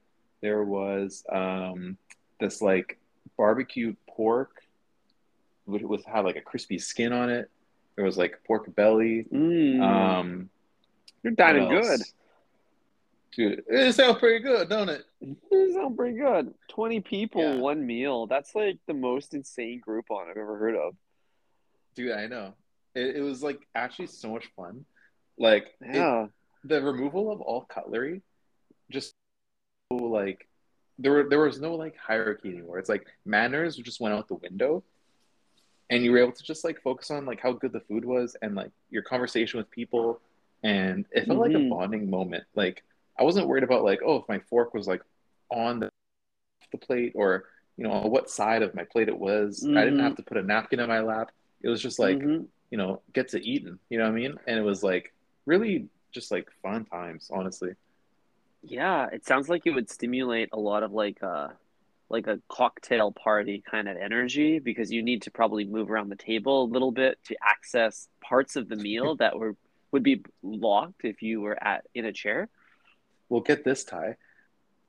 There 0.41 0.63
was 0.63 1.23
um, 1.31 1.97
this 2.39 2.61
like 2.61 2.97
barbecue 3.41 3.95
pork 4.07 4.51
with, 5.65 5.81
with 5.81 6.05
had 6.05 6.25
like 6.25 6.35
a 6.35 6.41
crispy 6.41 6.77
skin 6.77 7.11
on 7.11 7.31
it. 7.31 7.49
There 7.95 8.05
was 8.05 8.15
like 8.15 8.39
pork 8.45 8.73
belly. 8.75 9.25
Mm. 9.33 9.81
Um, 9.81 10.49
You're 11.23 11.33
dining 11.33 11.67
good. 11.67 12.01
Dude, 13.35 13.63
it 13.67 13.95
sounds 13.95 14.19
pretty 14.19 14.43
good, 14.43 14.69
don't 14.69 14.89
it? 14.89 15.05
It 15.21 15.73
sounds 15.73 15.95
pretty 15.97 16.19
good. 16.19 16.53
20 16.67 16.99
people, 16.99 17.41
Yeah. 17.41 17.55
one 17.55 17.83
meal. 17.87 18.27
That's 18.27 18.53
like 18.53 18.77
the 18.85 18.93
most 18.93 19.33
insane 19.33 19.81
Groupon 19.87 20.29
I've 20.29 20.37
ever 20.37 20.57
heard 20.59 20.75
of. 20.75 20.95
Dude, 21.95 22.11
I 22.11 22.27
know. 22.27 22.53
It, 22.93 23.15
it 23.15 23.21
was 23.21 23.41
like 23.41 23.59
actually 23.73 24.07
so 24.07 24.29
much 24.29 24.45
fun. 24.55 24.85
Like 25.39 25.65
it- 25.81 25.95
Yeah. 25.95 26.27
the 26.63 26.79
removal 26.79 27.31
of 27.31 27.41
all 27.41 27.61
cutlery 27.61 28.21
just 28.91 29.15
like 29.89 30.47
there 31.01 31.11
were 31.13 31.23
there 31.29 31.39
was 31.39 31.59
no 31.59 31.75
like 31.75 31.95
hierarchy 31.97 32.49
anymore. 32.49 32.79
It's 32.79 32.89
like 32.89 33.05
manners 33.25 33.75
just 33.77 33.99
went 33.99 34.13
out 34.15 34.27
the 34.27 34.35
window 34.35 34.83
and 35.89 36.03
you 36.03 36.11
were 36.11 36.19
able 36.19 36.31
to 36.31 36.43
just 36.43 36.63
like 36.63 36.81
focus 36.81 37.11
on 37.11 37.25
like 37.25 37.41
how 37.41 37.51
good 37.53 37.73
the 37.73 37.81
food 37.81 38.05
was 38.05 38.35
and 38.41 38.55
like 38.55 38.71
your 38.89 39.03
conversation 39.03 39.57
with 39.57 39.69
people 39.71 40.19
and 40.63 41.05
it 41.11 41.25
felt 41.27 41.39
like 41.39 41.53
a 41.53 41.59
Mhm. 41.59 41.69
bonding 41.69 42.09
moment. 42.09 42.43
Like 42.55 42.83
I 43.19 43.23
wasn't 43.23 43.47
worried 43.47 43.63
about 43.63 43.83
like 43.83 43.99
oh 44.05 44.17
if 44.17 44.27
my 44.29 44.39
fork 44.49 44.73
was 44.73 44.87
like 44.87 45.01
on 45.49 45.79
the 45.79 45.89
the 46.71 46.77
plate 46.77 47.11
or 47.15 47.45
you 47.77 47.83
know 47.83 47.91
on 47.91 48.09
what 48.11 48.29
side 48.29 48.61
of 48.61 48.73
my 48.75 48.83
plate 48.83 49.09
it 49.09 49.17
was. 49.17 49.65
I 49.65 49.83
didn't 49.83 49.99
Mhm. 49.99 50.03
have 50.03 50.15
to 50.17 50.23
put 50.23 50.37
a 50.37 50.43
napkin 50.43 50.79
in 50.79 50.87
my 50.87 51.01
lap. 51.01 51.31
It 51.63 51.69
was 51.69 51.81
just 51.81 51.99
like 51.99 52.19
Mhm. 52.19 52.47
you 52.69 52.77
know, 52.77 53.01
get 53.11 53.27
to 53.29 53.39
eating. 53.45 53.77
You 53.89 53.97
know 53.97 54.05
what 54.05 54.11
I 54.11 54.15
mean? 54.15 54.39
And 54.47 54.57
it 54.57 54.61
was 54.61 54.81
like 54.81 55.13
really 55.45 55.89
just 56.13 56.31
like 56.31 56.49
fun 56.61 56.85
times, 56.85 57.29
honestly. 57.33 57.75
Yeah, 58.63 59.07
it 59.11 59.25
sounds 59.25 59.49
like 59.49 59.63
it 59.65 59.71
would 59.71 59.89
stimulate 59.89 60.49
a 60.53 60.59
lot 60.59 60.83
of 60.83 60.91
like 60.91 61.21
a 61.21 61.53
like 62.09 62.27
a 62.27 62.39
cocktail 62.49 63.11
party 63.11 63.63
kind 63.69 63.87
of 63.87 63.95
energy 63.97 64.59
because 64.59 64.91
you 64.91 65.01
need 65.01 65.21
to 65.23 65.31
probably 65.31 65.63
move 65.63 65.89
around 65.89 66.09
the 66.09 66.15
table 66.15 66.63
a 66.63 66.65
little 66.65 66.91
bit 66.91 67.17
to 67.23 67.35
access 67.41 68.09
parts 68.19 68.55
of 68.55 68.67
the 68.67 68.75
meal 68.75 69.15
that 69.19 69.37
were 69.39 69.55
would 69.91 70.03
be 70.03 70.23
locked 70.41 71.03
if 71.03 71.21
you 71.21 71.41
were 71.41 71.61
at 71.61 71.85
in 71.93 72.05
a 72.05 72.13
chair. 72.13 72.49
Well, 73.29 73.41
get 73.41 73.63
this, 73.63 73.83
Ty. 73.83 74.17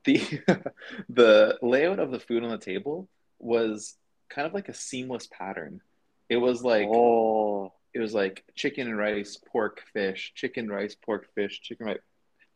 The 0.04 0.20
the 1.08 1.58
layout 1.62 1.98
of 1.98 2.10
the 2.10 2.20
food 2.20 2.44
on 2.44 2.50
the 2.50 2.58
table 2.58 3.08
was 3.38 3.96
kind 4.28 4.46
of 4.46 4.52
like 4.52 4.68
a 4.68 4.74
seamless 4.74 5.26
pattern. 5.26 5.80
It 6.28 6.36
was 6.36 6.62
like 6.62 6.88
oh, 6.88 7.72
it 7.94 8.00
was 8.00 8.12
like 8.12 8.44
chicken 8.54 8.88
and 8.88 8.98
rice, 8.98 9.38
pork, 9.50 9.82
fish, 9.92 10.32
chicken, 10.34 10.68
rice, 10.68 10.94
pork, 10.94 11.28
fish, 11.34 11.60
chicken, 11.60 11.86
rice, 11.86 11.98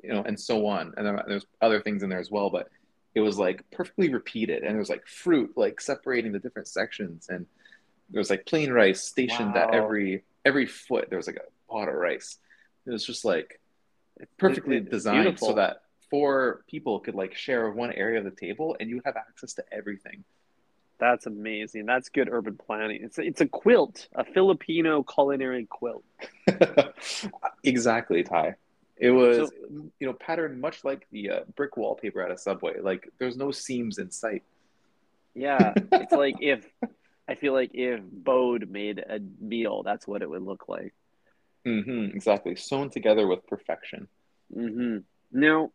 you 0.03 0.13
know, 0.13 0.23
and 0.23 0.39
so 0.39 0.67
on. 0.67 0.95
And 0.97 1.07
then 1.07 1.21
there's 1.27 1.47
other 1.61 1.81
things 1.81 2.03
in 2.03 2.09
there 2.09 2.21
as 2.21 2.31
well, 2.31 2.51
but 2.51 2.69
it 3.15 3.21
was 3.21 3.39
like 3.39 3.69
perfectly 3.71 4.13
repeated. 4.13 4.63
And 4.63 4.73
there 4.73 4.79
was 4.79 4.91
like 4.91 5.07
fruit, 5.07 5.53
like 5.57 5.81
separating 5.81 6.33
the 6.33 6.39
different 6.39 6.69
sections, 6.69 7.29
and 7.29 7.47
there 8.11 8.21
was 8.21 8.31
like 8.31 8.47
plain 8.47 8.71
rice 8.71 9.03
stationed 9.03 9.57
at 9.57 9.75
every 9.75 10.25
every 10.45 10.67
foot. 10.67 11.09
There 11.09 11.19
was 11.19 11.27
like 11.27 11.37
a 11.37 11.73
pot 11.73 11.89
of 11.89 11.95
rice. 11.95 12.39
It 12.87 12.91
was 12.91 13.05
just 13.05 13.25
like 13.25 13.61
perfectly 14.39 14.81
designed 14.81 15.25
beautiful. 15.25 15.49
so 15.49 15.55
that 15.55 15.83
four 16.11 16.63
people 16.69 17.01
could 17.01 17.15
like 17.15 17.35
share 17.35 17.71
one 17.71 17.93
area 17.93 18.19
of 18.19 18.25
the 18.25 18.31
table, 18.31 18.77
and 18.79 18.89
you 18.89 19.03
have 19.05 19.17
access 19.17 19.55
to 19.55 19.65
everything. 19.73 20.25
that's 20.99 21.27
amazing. 21.27 21.87
That's 21.87 22.09
good 22.09 22.29
urban 22.31 22.57
planning. 22.57 23.01
It's 23.03 23.19
a, 23.19 23.23
it's 23.23 23.41
a 23.41 23.47
quilt, 23.47 24.09
a 24.15 24.25
Filipino 24.25 25.03
culinary 25.03 25.67
quilt. 25.67 26.05
exactly, 27.65 28.23
Ty. 28.23 28.57
It 28.99 29.11
was, 29.11 29.49
So- 29.49 29.91
you 30.01 30.07
know, 30.07 30.15
patterned 30.15 30.61
much 30.61 30.85
like 30.85 31.07
the 31.11 31.31
uh, 31.31 31.41
brick 31.55 31.77
wallpaper 31.77 32.23
at 32.23 32.31
a 32.31 32.39
subway. 32.39 32.81
Like 32.81 33.09
there's 33.19 33.37
no 33.37 33.51
seams 33.51 33.99
in 33.99 34.11
sight. 34.11 34.43
Yeah, 35.35 35.75
it's 35.93 36.13
like 36.13 36.37
if 36.41 36.67
I 37.29 37.35
feel 37.35 37.53
like 37.53 37.73
if 37.75 38.01
Bode 38.03 38.71
made 38.71 38.99
a 38.99 39.21
meal, 39.41 39.83
that's 39.83 40.07
what 40.07 40.23
it 40.23 40.31
would 40.31 40.43
look 40.43 40.69
like. 40.69 40.95
Mm-hmm, 41.67 42.17
exactly, 42.17 42.57
sewn 42.57 42.91
together 42.91 43.27
with 43.27 43.47
perfection. 43.47 44.09
Mm-hmm. 44.57 44.99
Now, 45.33 45.73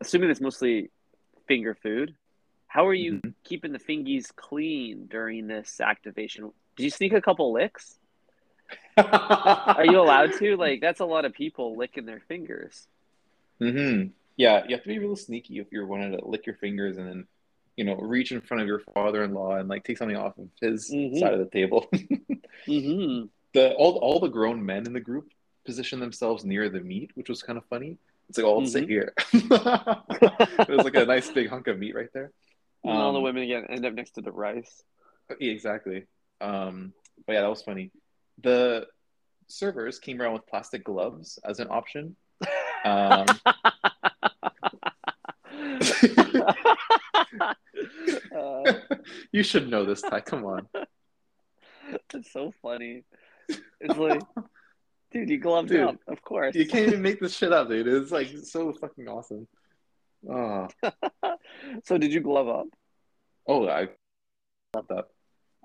assuming 0.00 0.30
it's 0.30 0.40
mostly 0.40 0.90
finger 1.46 1.74
food, 1.82 2.14
How 2.66 2.86
are 2.86 2.92
you 2.94 3.14
Mhm. 3.14 3.32
keeping 3.44 3.72
the 3.72 3.78
fingies 3.78 4.34
clean 4.36 5.06
during 5.06 5.46
this 5.46 5.80
activation? 5.80 6.52
Did 6.76 6.82
you 6.84 6.90
sneak 6.90 7.14
a 7.14 7.22
couple 7.22 7.50
licks? 7.52 7.98
Are 8.96 9.84
you 9.86 10.00
allowed 10.00 10.32
to? 10.38 10.56
Like, 10.56 10.80
that's 10.80 11.00
a 11.00 11.04
lot 11.04 11.24
of 11.24 11.32
people 11.32 11.76
licking 11.76 12.06
their 12.06 12.20
fingers. 12.28 12.86
hmm 13.58 14.04
Yeah, 14.36 14.64
you 14.66 14.74
have 14.74 14.82
to 14.82 14.88
be 14.88 14.98
real 14.98 15.16
sneaky 15.16 15.58
if 15.58 15.68
you're 15.72 15.86
wanting 15.86 16.12
to 16.16 16.24
lick 16.24 16.46
your 16.46 16.56
fingers 16.56 16.96
and 16.96 17.08
then, 17.08 17.26
you 17.76 17.84
know, 17.84 17.94
reach 17.96 18.32
in 18.32 18.40
front 18.40 18.60
of 18.62 18.66
your 18.66 18.80
father-in-law 18.94 19.56
and 19.56 19.68
like 19.68 19.84
take 19.84 19.98
something 19.98 20.16
off 20.16 20.36
of 20.38 20.48
his 20.60 20.90
Mhm. 20.90 21.18
side 21.20 21.32
of 21.34 21.38
the 21.40 21.46
table. 21.46 21.86
Mm-hmm. 22.66 23.26
the 23.54 23.72
all 23.74 23.96
all 23.98 24.18
the 24.20 24.28
grown 24.28 24.66
men 24.66 24.84
in 24.84 24.92
the 24.92 25.00
group 25.00 25.30
position 25.64 26.00
themselves 26.00 26.44
near 26.44 26.68
the 26.68 26.80
meat, 26.80 27.12
which 27.14 27.28
was 27.28 27.42
kind 27.42 27.56
of 27.56 27.64
funny. 27.66 27.96
It's 28.28 28.36
like, 28.36 28.44
oh, 28.46 28.58
let's 28.58 28.72
sit 28.72 28.88
here. 28.88 29.14
it 29.32 30.68
was 30.68 30.84
like 30.84 30.96
a 30.96 31.06
nice 31.06 31.30
big 31.30 31.48
hunk 31.48 31.66
of 31.68 31.78
meat 31.78 31.94
right 31.94 32.12
there. 32.12 32.30
and 32.84 32.92
all 32.92 33.12
the 33.12 33.18
Um, 33.18 33.24
women 33.24 33.44
again 33.44 33.66
end 33.70 33.86
up 33.86 33.94
next 33.94 34.12
to 34.16 34.20
the 34.22 34.32
rice. 34.32 34.82
Yeah, 35.40 35.52
exactly. 35.52 36.04
Um, 36.40 36.92
but 37.26 37.34
yeah, 37.34 37.42
that 37.42 37.48
was 37.50 37.62
funny. 37.62 37.90
The 38.42 38.86
servers 39.48 39.98
came 39.98 40.20
around 40.20 40.34
with 40.34 40.46
plastic 40.46 40.84
gloves 40.84 41.38
as 41.44 41.60
an 41.60 41.68
option. 41.70 42.16
Um, 42.84 43.26
uh, 48.34 48.72
you 49.32 49.42
should 49.42 49.68
know 49.68 49.84
this, 49.84 50.02
Ty. 50.02 50.20
Come 50.20 50.44
on. 50.44 50.68
it's 52.14 52.32
so 52.32 52.52
funny. 52.62 53.04
It's 53.80 53.96
like, 53.96 54.22
dude, 55.12 55.30
you 55.30 55.38
gloved 55.38 55.68
Dude, 55.68 55.80
up, 55.80 55.96
of 56.06 56.22
course. 56.22 56.54
You 56.54 56.66
can't 56.66 56.88
even 56.88 57.02
make 57.02 57.20
this 57.20 57.36
shit 57.36 57.52
up, 57.52 57.68
dude. 57.68 57.88
It's 57.88 58.12
like 58.12 58.28
so 58.44 58.72
fucking 58.72 59.08
awesome. 59.08 59.48
Oh, 60.28 60.68
so 61.84 61.96
did 61.96 62.12
you 62.12 62.20
glove 62.20 62.48
up? 62.48 62.66
oh, 63.46 63.66
I 63.68 63.88
thought 64.72 64.90
up. 64.90 65.10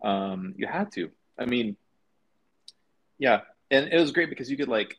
Um, 0.01 0.53
you 0.57 0.67
had 0.67 0.91
to. 0.93 1.09
I 1.37 1.45
mean, 1.45 1.75
yeah, 3.17 3.41
and 3.71 3.91
it 3.91 3.99
was 3.99 4.11
great 4.11 4.29
because 4.29 4.49
you 4.49 4.57
could 4.57 4.67
like, 4.69 4.97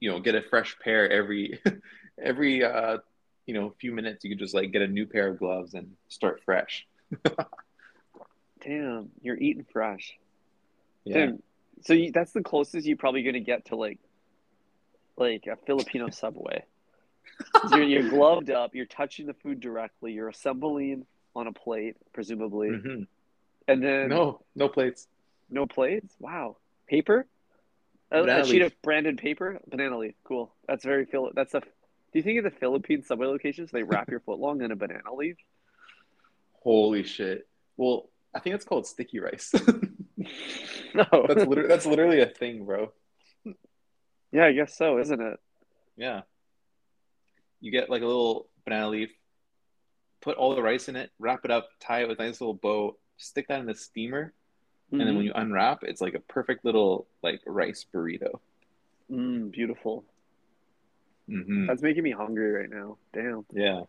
you 0.00 0.10
know, 0.10 0.20
get 0.20 0.34
a 0.34 0.42
fresh 0.42 0.76
pair 0.82 1.10
every 1.10 1.60
every 2.22 2.64
uh, 2.64 2.98
you 3.46 3.54
know, 3.54 3.74
few 3.80 3.92
minutes. 3.92 4.24
You 4.24 4.30
could 4.30 4.38
just 4.38 4.54
like 4.54 4.72
get 4.72 4.82
a 4.82 4.88
new 4.88 5.06
pair 5.06 5.28
of 5.28 5.38
gloves 5.38 5.74
and 5.74 5.92
start 6.08 6.42
fresh. 6.44 6.86
Damn, 8.62 9.10
you're 9.20 9.36
eating 9.36 9.66
fresh. 9.72 10.14
Yeah. 11.04 11.26
Dude, 11.26 11.42
so 11.82 11.92
you, 11.92 12.12
that's 12.12 12.32
the 12.32 12.42
closest 12.42 12.86
you're 12.86 12.96
probably 12.96 13.22
gonna 13.22 13.40
get 13.40 13.66
to 13.66 13.76
like, 13.76 13.98
like 15.16 15.46
a 15.46 15.56
Filipino 15.66 16.08
subway 16.10 16.64
You're, 17.70 17.82
you're 17.82 18.08
gloved 18.10 18.50
up. 18.50 18.74
You're 18.74 18.86
touching 18.86 19.26
the 19.26 19.34
food 19.34 19.60
directly. 19.60 20.12
You're 20.12 20.28
assembling 20.28 21.04
on 21.34 21.46
a 21.46 21.52
plate, 21.52 21.96
presumably, 22.12 22.68
Mhm. 22.68 23.06
and 23.66 23.82
then 23.82 24.08
No, 24.08 24.40
no 24.54 24.68
plates. 24.68 25.08
no 25.50 25.66
plates. 25.66 26.14
Wow, 26.20 26.56
paper. 26.86 27.26
Oh, 28.12 28.24
a, 28.24 28.40
a 28.40 28.44
sheet 28.44 28.62
of 28.62 28.72
branded 28.82 29.18
paper, 29.18 29.60
banana 29.66 29.98
leaf. 29.98 30.14
Cool. 30.24 30.52
That's 30.68 30.84
very 30.84 31.06
Phil. 31.06 31.30
That's 31.34 31.54
a. 31.54 31.60
Do 31.60 31.66
you 32.20 32.22
think 32.22 32.38
of 32.38 32.44
the 32.44 32.50
Philippine 32.50 33.02
subway 33.02 33.26
locations? 33.26 33.70
They 33.70 33.82
wrap 33.82 34.08
your 34.08 34.20
foot 34.20 34.38
long 34.38 34.62
in 34.62 34.70
a 34.70 34.76
banana 34.76 35.12
leaf. 35.14 35.36
Holy 36.62 37.02
shit. 37.02 37.48
Well, 37.76 38.08
I 38.34 38.40
think 38.40 38.54
it's 38.54 38.64
called 38.64 38.86
sticky 38.86 39.20
rice. 39.20 39.52
No. 40.94 41.04
Oh. 41.12 41.26
that's 41.26 41.44
literally 41.44 41.68
that's 41.68 41.86
literally 41.86 42.20
a 42.20 42.26
thing, 42.26 42.64
bro. 42.64 42.92
yeah, 44.30 44.46
I 44.46 44.52
guess 44.52 44.76
so, 44.78 44.98
isn't 44.98 45.20
it? 45.20 45.40
Yeah. 45.96 46.22
You 47.60 47.72
get 47.72 47.90
like 47.90 48.02
a 48.02 48.06
little 48.06 48.48
banana 48.64 48.90
leaf, 48.90 49.10
put 50.20 50.36
all 50.36 50.54
the 50.54 50.62
rice 50.62 50.88
in 50.88 50.94
it, 50.94 51.10
wrap 51.18 51.44
it 51.44 51.50
up, 51.50 51.68
tie 51.80 52.02
it 52.02 52.08
with 52.08 52.20
a 52.20 52.22
nice 52.22 52.40
little 52.40 52.54
bow, 52.54 52.96
stick 53.16 53.48
that 53.48 53.58
in 53.58 53.66
the 53.66 53.74
steamer, 53.74 54.32
and 55.00 55.08
then 55.08 55.16
when 55.16 55.24
you 55.26 55.32
unwrap, 55.34 55.82
it's 55.82 56.00
like 56.00 56.14
a 56.14 56.20
perfect 56.20 56.64
little 56.64 57.06
like 57.22 57.40
rice 57.46 57.84
burrito. 57.92 58.40
mm, 59.10 59.50
beautiful. 59.50 60.04
hmm 61.28 61.66
That's 61.66 61.82
making 61.82 62.02
me 62.04 62.10
hungry 62.12 62.50
right 62.52 62.70
now. 62.70 62.96
Damn. 63.12 63.44
Yeah. 63.52 63.82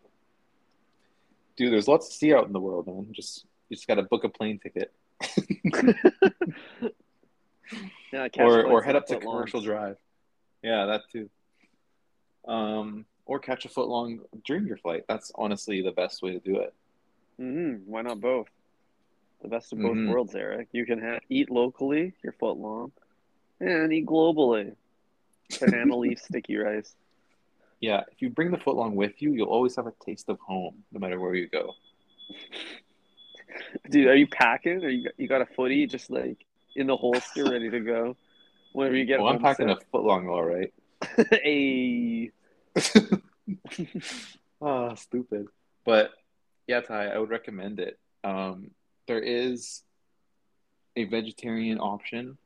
Dude, 1.56 1.72
there's 1.72 1.88
lots 1.88 2.08
to 2.08 2.14
see 2.14 2.34
out 2.34 2.46
in 2.46 2.52
the 2.52 2.60
world, 2.60 2.86
man. 2.86 3.08
Just 3.12 3.44
you 3.68 3.76
just 3.76 3.88
got 3.88 3.94
to 3.96 4.02
book 4.02 4.24
a 4.24 4.28
plane 4.28 4.58
ticket 4.58 4.92
Yeah, 8.12 8.28
or 8.38 8.62
or 8.64 8.82
head 8.82 8.94
up 8.96 9.06
to 9.08 9.14
foot 9.14 9.24
long. 9.24 9.34
Commercial 9.36 9.60
Drive. 9.60 9.96
Yeah, 10.62 10.86
that 10.86 11.02
too. 11.10 11.28
Um, 12.46 13.04
or 13.24 13.40
catch 13.40 13.64
a 13.64 13.68
foot 13.68 13.88
long 13.88 14.20
during 14.44 14.66
your 14.66 14.76
flight. 14.76 15.04
That's 15.08 15.32
honestly 15.34 15.82
the 15.82 15.90
best 15.90 16.22
way 16.22 16.32
to 16.32 16.38
do 16.38 16.60
it. 16.60 16.72
Mhm, 17.40 17.84
Why 17.86 18.02
not 18.02 18.20
both? 18.20 18.46
The 19.42 19.48
best 19.48 19.72
of 19.72 19.80
both 19.80 19.96
Mhm. 19.96 20.08
worlds, 20.08 20.34
Eric. 20.34 20.68
You 20.72 20.86
can 20.86 21.00
ha- 21.00 21.20
eat 21.28 21.50
locally, 21.50 22.14
your 22.22 22.32
foot 22.32 22.56
long, 22.56 22.92
and 23.60 23.92
eat 23.92 24.06
globally. 24.06 24.74
Banana 25.60 25.96
leaf 25.96 26.18
sticky 26.20 26.56
rice. 26.56 26.96
Yeah, 27.80 28.04
if 28.10 28.22
you 28.22 28.30
bring 28.30 28.50
the 28.50 28.56
foot 28.58 28.74
long 28.76 28.94
with 28.96 29.20
you, 29.20 29.32
you'll 29.32 29.48
always 29.48 29.76
have 29.76 29.86
a 29.86 29.92
taste 30.04 30.28
of 30.30 30.38
home, 30.40 30.84
no 30.92 30.98
matter 30.98 31.20
where 31.20 31.34
you 31.34 31.46
go. 31.48 31.74
Dude, 33.90 34.08
are 34.08 34.16
you 34.16 34.26
packing? 34.26 34.84
Or 34.84 34.88
you 34.88 35.04
got, 35.04 35.12
you 35.18 35.28
got 35.28 35.40
a 35.42 35.46
footy 35.46 35.86
just 35.86 36.10
like 36.10 36.44
in 36.74 36.86
the 36.86 36.96
holster, 36.96 37.44
ready 37.50 37.70
to 37.70 37.80
go? 37.80 38.16
Whenever 38.72 38.96
you 38.96 39.04
get 39.04 39.20
well, 39.20 39.28
I'm 39.32 39.38
packing 39.40 39.66
a 39.66 39.74
homesick? 39.74 39.88
foot 39.92 40.04
long, 40.04 40.28
all 40.28 40.42
right. 40.44 40.72
Ayy. 41.44 42.32
Ah, 44.60 44.94
stupid. 44.94 45.46
But 45.84 46.10
yeah, 46.66 46.80
Ty, 46.80 47.08
I 47.08 47.18
would 47.18 47.30
recommend 47.30 47.78
it. 47.78 47.98
Um, 48.24 48.70
there 49.06 49.20
is 49.20 49.82
a 50.96 51.04
vegetarian 51.04 51.78
option, 51.78 52.36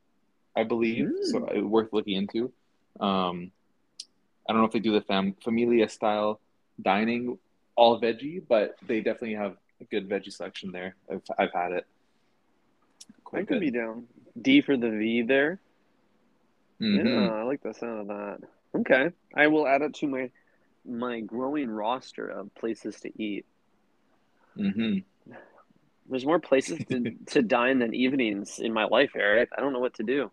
I 0.57 0.65
believe, 0.65 1.11
so 1.25 1.41
Mm. 1.41 1.53
it's 1.57 1.65
worth 1.65 1.93
looking 1.93 2.17
into. 2.17 2.53
Um, 2.99 3.53
I 4.49 4.53
don't 4.53 4.61
know 4.63 4.67
if 4.67 4.73
they 4.73 4.81
do 4.81 4.93
the 4.93 5.03
fam- 5.03 5.35
familia 5.35 5.89
style 5.89 6.41
dining 6.81 7.39
all 7.77 8.01
veggie, 8.01 8.43
but 8.47 8.77
they 8.87 9.01
definitely 9.01 9.35
have 9.35 9.57
a 9.81 9.85
good 9.85 10.09
veggie 10.09 10.33
selection 10.33 10.73
there. 10.73 10.97
I've, 11.11 11.23
I've 11.39 11.53
had 11.53 11.73
it. 11.73 11.87
I 13.33 13.45
could 13.45 13.61
be 13.61 13.71
down. 13.71 14.09
D 14.41 14.61
for 14.61 14.77
the 14.77 14.91
V 14.91 15.23
there. 15.23 15.61
Mhm. 16.81 17.05
Yeah, 17.07 17.33
I 17.35 17.43
like 17.45 17.63
the 17.63 17.73
sound 17.73 18.01
of 18.01 18.07
that. 18.09 18.49
Okay, 18.75 19.11
I 19.35 19.47
will 19.47 19.67
add 19.67 19.83
it 19.83 19.95
to 19.95 20.07
my 20.09 20.31
my 20.85 21.21
growing 21.21 21.71
roster 21.71 22.27
of 22.27 22.53
places 22.55 23.01
to 23.03 23.23
eat. 23.23 23.45
Mhm. 24.57 25.05
There's 26.11 26.27
more 26.27 26.41
places 26.41 26.81
to, 26.91 27.13
to 27.27 27.43
dine 27.43 27.79
than 27.79 27.95
evenings 27.95 28.59
in 28.59 28.73
my 28.73 28.85
life, 28.85 29.13
Eric. 29.17 29.51
I 29.57 29.61
don't 29.61 29.73
know 29.73 29.79
what 29.79 29.95
to 29.95 30.03
do. 30.03 30.31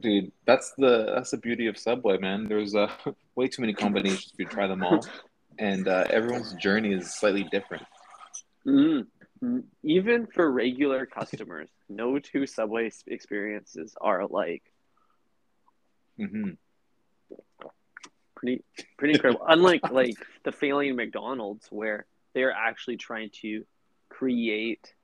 Dude, 0.00 0.32
that's 0.46 0.72
the 0.78 1.12
that's 1.14 1.32
the 1.32 1.36
beauty 1.36 1.66
of 1.66 1.76
Subway, 1.76 2.18
man. 2.18 2.48
There's 2.48 2.74
uh, 2.74 2.90
way 3.34 3.48
too 3.48 3.60
many 3.60 3.74
combinations 3.74 4.30
if 4.32 4.38
you 4.38 4.46
try 4.46 4.66
them 4.66 4.82
all, 4.82 5.04
and 5.58 5.86
uh, 5.86 6.04
everyone's 6.08 6.54
journey 6.54 6.94
is 6.94 7.12
slightly 7.14 7.44
different. 7.44 7.84
Mm. 8.66 9.06
Even 9.82 10.28
for 10.28 10.50
regular 10.50 11.04
customers, 11.04 11.68
no 11.88 12.18
two 12.18 12.46
Subway 12.46 12.90
experiences 13.06 13.94
are 14.00 14.20
alike. 14.20 14.62
hmm 16.16 16.50
Pretty, 18.36 18.64
pretty 18.98 19.14
incredible. 19.14 19.44
Unlike 19.46 19.90
like 19.90 20.16
the 20.44 20.52
failing 20.52 20.96
McDonald's, 20.96 21.66
where 21.70 22.06
they 22.34 22.42
are 22.42 22.52
actually 22.52 22.96
trying 22.96 23.30
to 23.42 23.64
create 24.22 24.94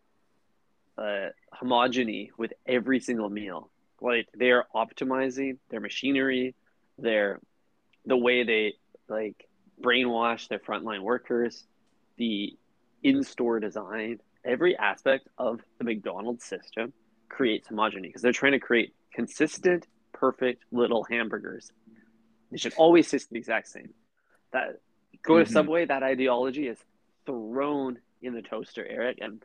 uh, 0.96 1.30
homogeny 1.60 2.28
with 2.38 2.52
every 2.66 3.00
single 3.00 3.28
meal. 3.28 3.68
Like 4.00 4.28
they 4.36 4.52
are 4.52 4.66
optimizing 4.72 5.58
their 5.70 5.80
machinery, 5.80 6.54
their 6.98 7.40
the 8.06 8.16
way 8.16 8.44
they 8.44 8.74
like 9.08 9.48
brainwash 9.82 10.46
their 10.46 10.60
frontline 10.60 11.02
workers, 11.02 11.64
the 12.16 12.56
in-store 13.02 13.58
design, 13.58 14.20
every 14.44 14.76
aspect 14.76 15.26
of 15.36 15.60
the 15.78 15.84
McDonald's 15.84 16.44
system 16.44 16.92
creates 17.28 17.68
homogeny 17.68 18.02
because 18.02 18.22
they're 18.22 18.32
trying 18.32 18.52
to 18.52 18.60
create 18.60 18.94
consistent, 19.12 19.88
perfect 20.12 20.62
little 20.70 21.04
hamburgers. 21.10 21.72
They 22.52 22.58
should 22.58 22.74
always 22.74 23.10
taste 23.10 23.30
the 23.30 23.36
exact 23.36 23.66
same. 23.66 23.90
That 24.52 24.78
go 25.24 25.40
to 25.40 25.44
Mhm. 25.44 25.52
Subway, 25.52 25.86
that 25.86 26.04
ideology 26.04 26.68
is 26.68 26.78
thrown 27.26 27.98
in 28.22 28.34
the 28.34 28.42
toaster, 28.42 28.86
Eric, 28.88 29.18
and 29.20 29.42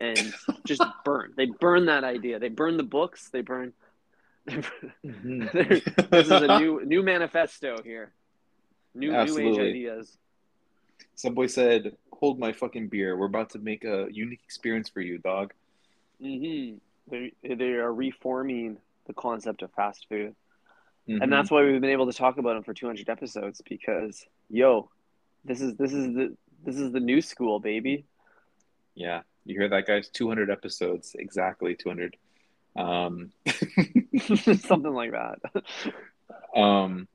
and 0.00 0.34
just 0.64 0.82
burn. 1.04 1.32
They 1.36 1.46
burn 1.46 1.86
that 1.86 2.04
idea. 2.04 2.38
They 2.38 2.48
burn 2.48 2.76
the 2.76 2.82
books. 2.82 3.28
They 3.30 3.42
burn. 3.42 3.72
Mhm. 5.04 5.52
this 6.10 6.26
is 6.28 6.42
a 6.42 6.48
new 6.48 6.84
new 6.84 7.02
manifesto 7.02 7.82
here. 7.82 8.12
New 8.94 9.08
new 9.08 9.16
age 9.16 9.20
Absolutely. 9.28 9.68
ideas. 9.70 10.18
Subway 11.14 11.48
said, 11.48 11.96
"Hold 12.12 12.38
my 12.38 12.52
fucking 12.52 12.88
beer. 12.88 13.16
We're 13.16 13.26
about 13.26 13.50
to 13.50 13.58
make 13.58 13.84
a 13.84 14.06
unique 14.10 14.40
experience 14.44 14.88
for 14.88 15.00
you, 15.00 15.18
dog." 15.18 15.52
hmm 16.20 16.76
They 17.10 17.32
they 17.42 17.72
are 17.72 17.92
reforming 17.92 18.78
the 19.06 19.14
concept 19.14 19.62
of 19.62 19.72
fast 19.72 20.06
food, 20.08 20.34
Mhm. 21.08 21.22
and 21.22 21.32
that's 21.32 21.50
why 21.50 21.62
we've 21.64 21.80
been 21.80 21.90
able 21.90 22.06
to 22.06 22.16
talk 22.16 22.38
about 22.38 22.54
them 22.54 22.62
for 22.64 22.74
200 22.74 23.08
episodes 23.08 23.62
because 23.68 24.26
yo, 24.48 24.90
this 25.44 25.60
is 25.60 25.74
this 25.76 25.92
is 25.92 26.14
the 26.14 26.36
this 26.64 26.76
is 26.76 26.92
the 26.92 27.00
new 27.00 27.20
school, 27.20 27.60
baby. 27.60 28.04
Yeah, 28.96 29.20
you 29.44 29.58
hear 29.58 29.68
that, 29.68 29.86
guys? 29.86 30.08
200 30.08 30.50
episodes, 30.50 31.14
exactly 31.16 31.76
200. 31.76 32.16
Um, 32.74 33.30
Something 34.18 34.94
like 34.94 35.12
that. 35.12 35.38
um, 36.54 37.06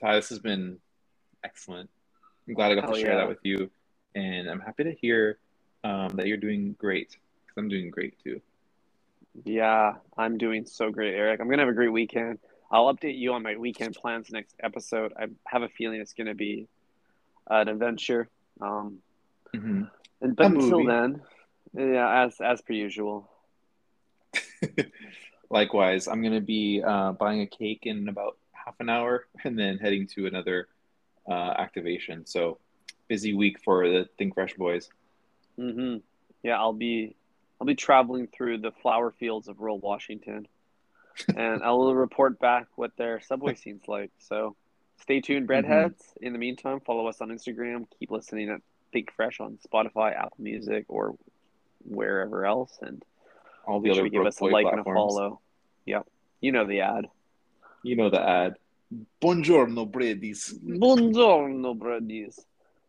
Ty, 0.00 0.16
this 0.16 0.28
has 0.28 0.40
been 0.40 0.78
excellent. 1.44 1.88
I'm 2.46 2.54
glad 2.54 2.72
I 2.72 2.74
got 2.74 2.84
Hell 2.84 2.94
to 2.94 3.00
share 3.00 3.12
yeah. 3.12 3.16
that 3.18 3.28
with 3.28 3.38
you, 3.44 3.70
and 4.14 4.48
I'm 4.48 4.60
happy 4.60 4.84
to 4.84 4.92
hear 4.92 5.38
um, 5.84 6.08
that 6.16 6.26
you're 6.26 6.36
doing 6.36 6.74
great. 6.78 7.10
Because 7.10 7.56
I'm 7.56 7.68
doing 7.68 7.90
great 7.90 8.22
too. 8.22 8.40
Yeah, 9.44 9.94
I'm 10.18 10.38
doing 10.38 10.66
so 10.66 10.90
great, 10.90 11.14
Eric. 11.14 11.40
I'm 11.40 11.48
gonna 11.48 11.62
have 11.62 11.68
a 11.68 11.74
great 11.74 11.92
weekend. 11.92 12.38
I'll 12.70 12.92
update 12.92 13.18
you 13.18 13.32
on 13.32 13.42
my 13.42 13.56
weekend 13.56 13.94
plans 13.94 14.30
next 14.30 14.56
episode. 14.60 15.12
I 15.18 15.26
have 15.46 15.62
a 15.62 15.68
feeling 15.68 16.00
it's 16.00 16.12
gonna 16.12 16.34
be 16.34 16.66
an 17.48 17.68
adventure. 17.68 18.28
Um, 18.60 18.98
hmm 19.54 19.84
and 20.20 20.36
but 20.36 20.46
until 20.46 20.82
movie. 20.82 20.86
then, 20.86 21.22
yeah, 21.74 22.24
as 22.24 22.40
as 22.40 22.60
per 22.62 22.72
usual. 22.72 23.30
Likewise, 25.50 26.08
I'm 26.08 26.22
gonna 26.22 26.40
be 26.40 26.82
uh, 26.84 27.12
buying 27.12 27.40
a 27.40 27.46
cake 27.46 27.80
in 27.82 28.08
about 28.08 28.36
half 28.52 28.74
an 28.80 28.88
hour, 28.88 29.26
and 29.44 29.58
then 29.58 29.78
heading 29.78 30.06
to 30.08 30.26
another 30.26 30.68
uh, 31.28 31.54
activation. 31.56 32.26
So 32.26 32.58
busy 33.08 33.34
week 33.34 33.58
for 33.64 33.88
the 33.88 34.08
Think 34.18 34.34
Fresh 34.34 34.54
boys. 34.54 34.88
Mm-hmm. 35.58 35.98
Yeah, 36.42 36.58
I'll 36.58 36.72
be 36.72 37.14
I'll 37.60 37.66
be 37.66 37.74
traveling 37.74 38.28
through 38.28 38.58
the 38.58 38.72
flower 38.82 39.12
fields 39.12 39.48
of 39.48 39.60
rural 39.60 39.78
Washington, 39.78 40.46
and 41.36 41.62
I 41.62 41.70
will 41.70 41.94
report 41.94 42.38
back 42.38 42.66
what 42.76 42.96
their 42.96 43.20
subway 43.20 43.54
scene's 43.54 43.88
like. 43.88 44.10
So 44.18 44.56
stay 45.00 45.20
tuned, 45.20 45.48
breadheads. 45.48 46.00
In 46.20 46.32
the 46.32 46.38
meantime, 46.38 46.80
follow 46.80 47.06
us 47.06 47.20
on 47.20 47.28
Instagram. 47.28 47.86
Keep 47.98 48.10
listening 48.10 48.50
at 48.50 48.60
Think 48.92 49.12
Fresh 49.12 49.40
on 49.40 49.58
Spotify, 49.66 50.16
Apple 50.16 50.36
Music, 50.38 50.86
or 50.88 51.16
wherever 51.84 52.46
else, 52.46 52.78
and 52.80 53.04
All 53.66 53.80
the 53.80 53.88
make 53.88 53.96
sure 53.96 54.04
other 54.04 54.10
give 54.10 54.26
us 54.26 54.36
a 54.38 54.40
Boy 54.40 54.50
like 54.50 54.66
and 54.72 54.80
a 54.80 54.84
follow. 54.84 55.40
Yep, 55.86 56.06
you 56.40 56.52
know 56.52 56.66
the 56.66 56.80
ad. 56.80 57.06
You 57.82 57.96
know 57.96 58.10
the 58.10 58.20
ad. 58.20 58.56
Buongiorno, 59.20 59.90
breadies. 59.90 60.54
Buongiorno, 60.64 61.76
breadies. 61.76 62.38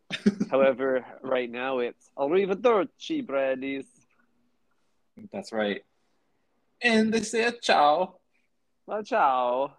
However, 0.52 1.06
right 1.22 1.50
now 1.50 1.80
it's 1.80 2.10
arrivederci, 2.18 3.26
breadies. 3.26 3.86
That's 5.32 5.52
right. 5.52 5.84
And 6.82 7.14
they 7.14 7.22
say 7.22 7.52
ciao. 7.62 8.16
Ciao. 9.04 9.74